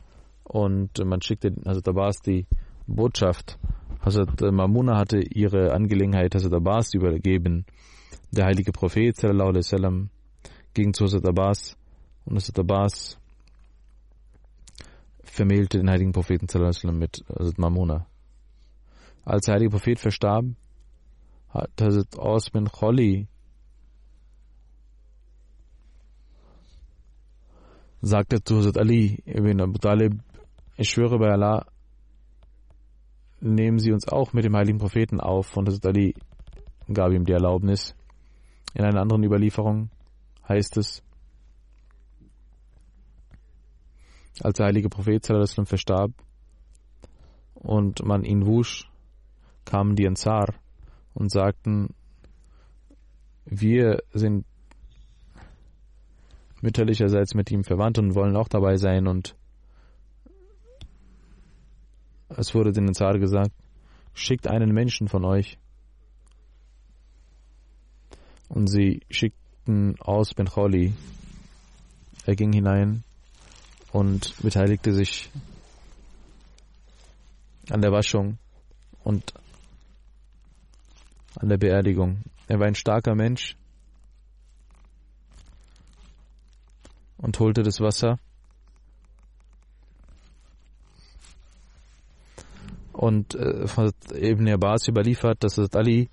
und 0.42 1.02
man 1.04 1.22
schickte 1.22 1.54
Hazrat 1.64 1.88
Abbas 1.88 2.20
die 2.20 2.46
Botschaft. 2.86 3.58
Hazrat 4.04 4.40
Mamuna 4.52 4.98
hatte 4.98 5.18
ihre 5.18 5.72
Angelegenheit 5.72 6.34
Hazrat 6.34 6.52
Abbas 6.52 6.92
übergeben. 6.92 7.64
Der 8.30 8.44
heilige 8.44 8.72
Prophet 8.72 9.16
sallam, 9.16 10.10
ging 10.74 10.92
zu 10.92 11.04
Hazrat 11.04 11.26
Abbas 11.26 11.76
und 12.26 12.36
Hazrat 12.36 12.58
Abbas 12.58 13.18
vermählte 15.22 15.78
den 15.78 15.88
heiligen 15.88 16.12
Propheten 16.12 16.48
sallam, 16.48 16.98
mit 16.98 17.24
Hazrat 17.28 17.58
Mamuna. 17.58 18.06
Als 19.24 19.46
der 19.46 19.54
heilige 19.54 19.70
Prophet 19.70 19.98
verstarb, 19.98 20.44
hat 21.48 21.70
Hazrat 21.80 22.52
bin 22.52 22.68
Kholi 22.68 23.26
sagte 28.02 28.44
zu 28.44 28.58
Hazrat 28.58 28.76
Ali 28.76 29.22
ibn 29.24 29.62
Abu 29.62 29.78
Talib, 29.78 30.20
ich 30.76 30.90
schwöre 30.90 31.18
bei 31.18 31.30
Allah, 31.30 31.64
nehmen 33.44 33.78
Sie 33.78 33.92
uns 33.92 34.08
auch 34.08 34.32
mit 34.32 34.44
dem 34.44 34.56
heiligen 34.56 34.78
Propheten 34.78 35.20
auf. 35.20 35.56
Und 35.56 35.68
Hazrat 35.68 35.86
Ali 35.86 36.14
gab 36.92 37.12
ihm 37.12 37.24
die 37.24 37.32
Erlaubnis. 37.32 37.94
In 38.74 38.84
einer 38.84 39.00
anderen 39.00 39.22
Überlieferung 39.22 39.90
heißt 40.48 40.76
es, 40.78 41.02
als 44.40 44.56
der 44.56 44.66
heilige 44.66 44.88
Prophet 44.88 45.24
verstarb 45.24 46.10
und 47.54 48.04
man 48.04 48.24
ihn 48.24 48.46
wusch, 48.46 48.90
kamen 49.64 49.94
die 49.94 50.08
Ansar 50.08 50.54
und 51.14 51.30
sagten, 51.30 51.94
wir 53.44 54.02
sind 54.12 54.44
mütterlicherseits 56.62 57.34
mit 57.34 57.50
ihm 57.50 57.62
verwandt 57.62 57.98
und 57.98 58.14
wollen 58.14 58.36
auch 58.36 58.48
dabei 58.48 58.76
sein. 58.76 59.06
Und 59.06 59.36
es 62.36 62.54
wurde 62.54 62.72
den 62.72 62.92
Zar 62.94 63.18
gesagt, 63.18 63.52
schickt 64.14 64.46
einen 64.46 64.72
Menschen 64.72 65.08
von 65.08 65.24
euch. 65.24 65.58
Und 68.48 68.68
sie 68.68 69.00
schickten 69.10 69.96
aus 70.00 70.34
Ben 70.34 70.46
Kholi. 70.46 70.94
Er 72.26 72.36
ging 72.36 72.52
hinein 72.52 73.04
und 73.92 74.34
beteiligte 74.42 74.92
sich 74.92 75.30
an 77.70 77.80
der 77.80 77.92
Waschung 77.92 78.38
und 79.02 79.34
an 81.36 81.48
der 81.48 81.58
Beerdigung. 81.58 82.22
Er 82.46 82.58
war 82.58 82.66
ein 82.66 82.74
starker 82.74 83.14
Mensch 83.14 83.56
und 87.16 87.38
holte 87.38 87.62
das 87.62 87.80
Wasser. 87.80 88.18
Und 93.04 93.34
äh, 93.34 94.30
Ibn 94.30 94.48
Abbas 94.48 94.88
überliefert, 94.88 95.44
dass 95.44 95.58
es 95.58 95.74
Ali 95.74 96.08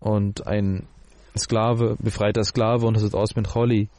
und 0.00 0.46
ein 0.46 0.88
Sklave, 1.36 1.98
befreiter 1.98 2.42
Sklave 2.42 2.86
und 2.86 2.96
Hazrat 2.96 3.34
bin 3.34 3.44
Kholi 3.44 3.90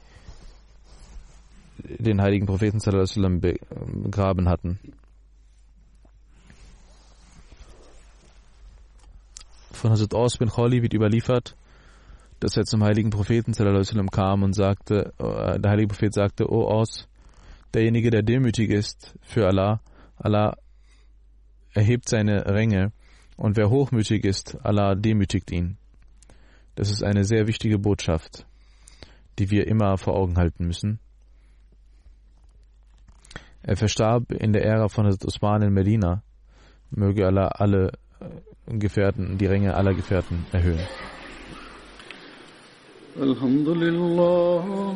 den 1.78 2.24
heiligen 2.24 2.48
Propheten 2.48 2.80
sallam, 2.80 3.40
begraben 3.40 4.50
hatten. 4.50 4.80
Von 9.74 9.92
Hazrat 9.92 10.40
bin 10.40 10.50
Kholi 10.50 10.82
wird 10.82 10.96
überliefert, 10.96 11.56
dass 12.40 12.58
er 12.58 12.64
zum 12.64 12.84
heiligen 12.84 13.12
Propheten 13.12 13.54
sallam, 13.54 14.10
kam 14.10 14.42
und 14.42 14.54
sagte, 14.54 15.14
äh, 15.20 15.60
der 15.60 15.70
heilige 15.70 15.90
Prophet 15.90 16.16
sagte, 16.16 16.52
O 16.52 16.64
Aus, 16.68 17.08
derjenige, 17.76 18.10
der 18.10 18.24
demütig 18.24 18.72
ist 18.72 19.14
für 19.22 19.46
Allah, 19.46 19.82
Allah 20.18 20.58
erhebt 21.78 22.10
seine 22.10 22.46
Ränge 22.48 22.92
und 23.38 23.56
wer 23.56 23.70
hochmütig 23.70 24.26
ist, 24.26 24.58
Allah 24.64 24.96
demütigt 24.96 25.52
ihn. 25.52 25.78
Das 26.76 26.90
ist 26.90 27.04
eine 27.04 27.24
sehr 27.24 27.48
wichtige 27.48 27.78
Botschaft, 27.78 28.46
die 29.38 29.52
wir 29.52 29.68
immer 29.68 29.98
vor 29.98 30.16
Augen 30.16 30.38
halten 30.38 30.66
müssen. 30.66 31.00
Er 33.62 33.76
verstarb 33.76 34.32
in 34.32 34.54
der 34.54 34.66
Ära 34.66 34.88
von 34.88 35.06
Osman 35.06 35.62
in 35.62 35.74
Medina. 35.74 36.24
Möge 36.90 37.28
Allah 37.28 37.48
alle 37.48 37.92
äh, 38.20 38.78
Gefährten, 38.78 39.38
die 39.38 39.46
Ränge 39.46 39.76
aller 39.76 39.94
Gefährten 39.94 40.46
erhöhen. 40.52 40.80
Alhamdulillah. 43.20 44.96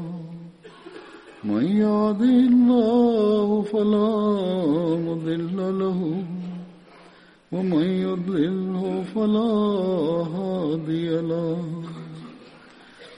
من 1.43 1.65
يهده 1.65 2.39
الله 2.49 3.61
فلا 3.61 4.09
مضل 5.07 5.79
له. 5.79 6.23
ومن 7.51 7.83
يضلله 7.83 9.03
فلا 9.15 9.53
هادي 10.35 11.09
له. 11.21 11.63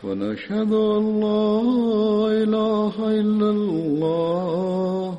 ونشهد 0.04 0.74
أن 0.74 1.20
لا 1.20 1.62
إله 2.44 2.96
إلا 3.00 3.50
الله. 3.50 5.18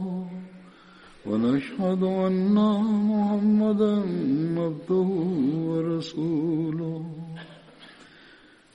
ونشهد 1.27 2.03
أن 2.03 2.55
محمدا 3.09 4.03
عبده 4.59 5.09
ورسوله. 5.69 7.14